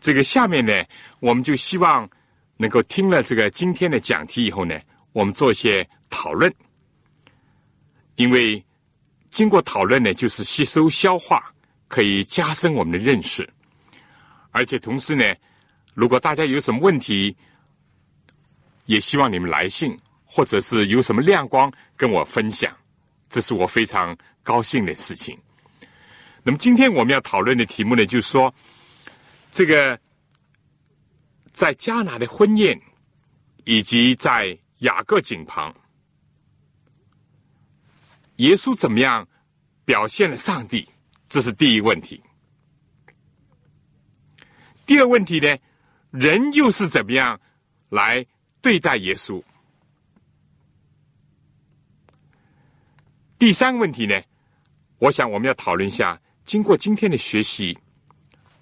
[0.00, 0.84] 这个下面呢，
[1.20, 2.08] 我们就希望。
[2.56, 4.80] 能够听了这个今天的讲题以后呢，
[5.12, 6.54] 我们做一些讨论。
[8.14, 8.64] 因为
[9.28, 11.52] 经过讨论呢，就是吸收消化，
[11.88, 13.52] 可以加深我们的认识。
[14.52, 15.34] 而且同时呢，
[15.94, 17.36] 如果大家有什么问题，
[18.86, 19.98] 也希望你们来信，
[20.36, 22.76] 或者是有什么亮光跟我分享，
[23.30, 25.38] 这是我非常高兴的事情。
[26.42, 28.52] 那么今天我们要讨论的题目呢，就是说
[29.52, 29.96] 这个
[31.52, 32.82] 在迦拿的婚宴，
[33.62, 35.72] 以及在雅各井旁，
[38.38, 39.28] 耶稣怎么样
[39.84, 40.88] 表现了上帝？
[41.28, 42.20] 这是第一问题。
[44.84, 45.56] 第二问题呢，
[46.10, 47.40] 人又是怎么样
[47.88, 48.26] 来
[48.60, 49.40] 对待耶稣？
[53.44, 54.18] 第三个问题呢，
[54.96, 56.18] 我想我们要讨论一下。
[56.46, 57.78] 经过今天的学习，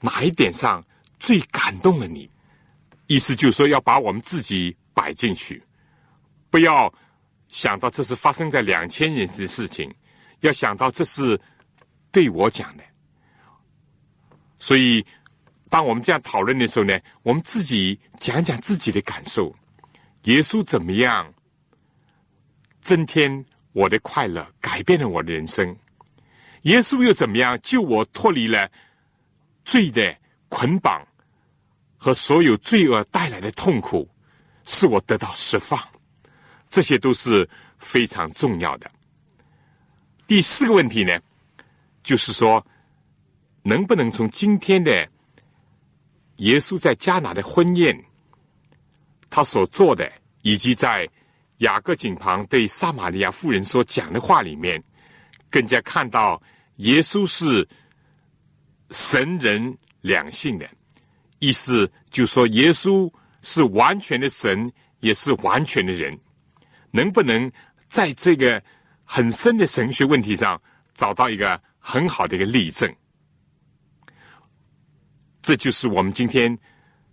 [0.00, 0.82] 哪一点上
[1.20, 2.28] 最感动了你？
[3.06, 5.62] 意思就是说，要把我们自己摆进去，
[6.50, 6.92] 不要
[7.46, 9.88] 想到这是发生在两千年的事情，
[10.40, 11.40] 要想到这是
[12.10, 12.82] 对我讲的。
[14.58, 15.06] 所以，
[15.70, 19.54] 当我们这样讨论的时候呢，我们自己讲讲自己的感受。
[20.24, 21.32] 耶稣怎么样
[22.80, 25.76] 增添我的快乐，改变了我的人生？
[26.62, 28.70] 耶稣又怎么样救我脱离了
[29.64, 30.16] 罪的
[30.48, 31.06] 捆绑
[31.96, 34.08] 和所有罪恶带来的痛苦，
[34.64, 35.80] 使我得到释放？
[36.68, 37.48] 这些都是
[37.78, 38.90] 非常重要的。
[40.26, 41.18] 第四个问题呢，
[42.02, 42.64] 就是说，
[43.62, 45.08] 能不能从今天的
[46.36, 48.04] 耶稣在加拿的婚宴，
[49.28, 50.10] 他所做的，
[50.42, 51.08] 以及在
[51.62, 54.80] 雅各井旁对撒玛利亚妇人所讲的话里面，
[55.50, 56.40] 更加看到？
[56.76, 57.68] 耶稣是
[58.90, 60.68] 神人两性的
[61.38, 66.18] 意思，就说耶稣是完全的神，也是完全的人。
[66.90, 67.52] 能不能
[67.84, 68.60] 在这个
[69.04, 70.60] 很深的神学问题上
[70.94, 72.92] 找到一个很好的一个例证？
[75.42, 76.58] 这就是我们今天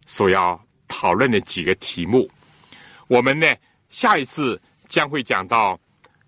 [0.05, 2.27] 所要讨论的几个题目。
[3.07, 3.45] 我们呢，
[3.89, 5.79] 下一次将会讲到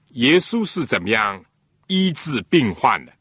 [0.09, 1.43] 耶稣是怎么样
[1.87, 3.13] 医治病患的。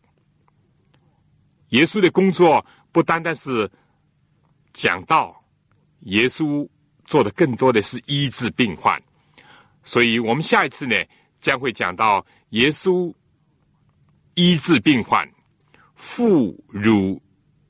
[1.68, 3.70] 耶稣的工作不单单是
[4.72, 5.40] 讲道，
[6.00, 6.68] 耶稣
[7.04, 9.00] 做的更多的是医治病患。
[9.84, 10.96] 所以我们下一次呢，
[11.40, 13.14] 将会讲到耶稣
[14.34, 15.28] 医治病患，
[15.94, 17.20] 妇孺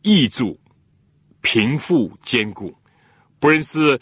[0.02, 0.58] 易主，
[1.40, 2.74] 贫富兼顾，
[3.38, 4.00] 不论是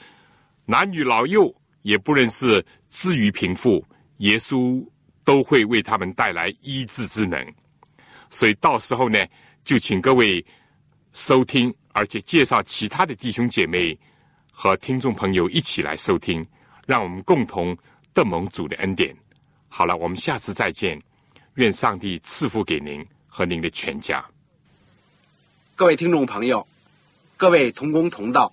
[0.64, 3.84] 男女老幼，也不论是至于贫富，
[4.18, 4.84] 耶稣
[5.24, 7.54] 都会为他们带来医治之能。
[8.30, 9.18] 所以到时候呢。
[9.64, 10.42] 就请各位
[11.12, 13.98] 收听，而且介绍其他的弟兄姐妹
[14.50, 16.42] 和听众朋友一起来收听，
[16.86, 17.76] 让我们共同
[18.14, 19.14] 得蒙主的恩典。
[19.68, 20.98] 好了，我们下次再见，
[21.56, 24.24] 愿上帝赐福给您和您的全家。
[25.76, 26.66] 各位听众朋友，
[27.36, 28.50] 各位同工同道，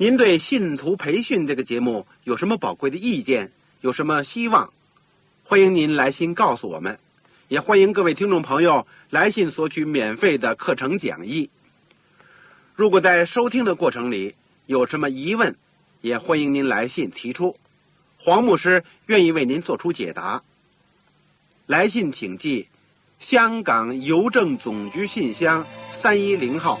[0.00, 3.50] 您对信徒培训这个节目有什么宝贵的意见？
[3.80, 4.72] 有什么希望？
[5.42, 6.96] 欢迎您来信告诉我们，
[7.48, 8.86] 也欢迎各位听众朋友。
[9.10, 11.50] 来信索取免费的课程讲义。
[12.76, 14.36] 如果在收听的过程里
[14.66, 15.56] 有什么疑问，
[16.00, 17.56] 也欢迎您来信提出，
[18.16, 20.40] 黄牧师愿意为您做出解答。
[21.66, 22.68] 来信请寄
[23.18, 26.80] 香港邮政总局信箱三一零号。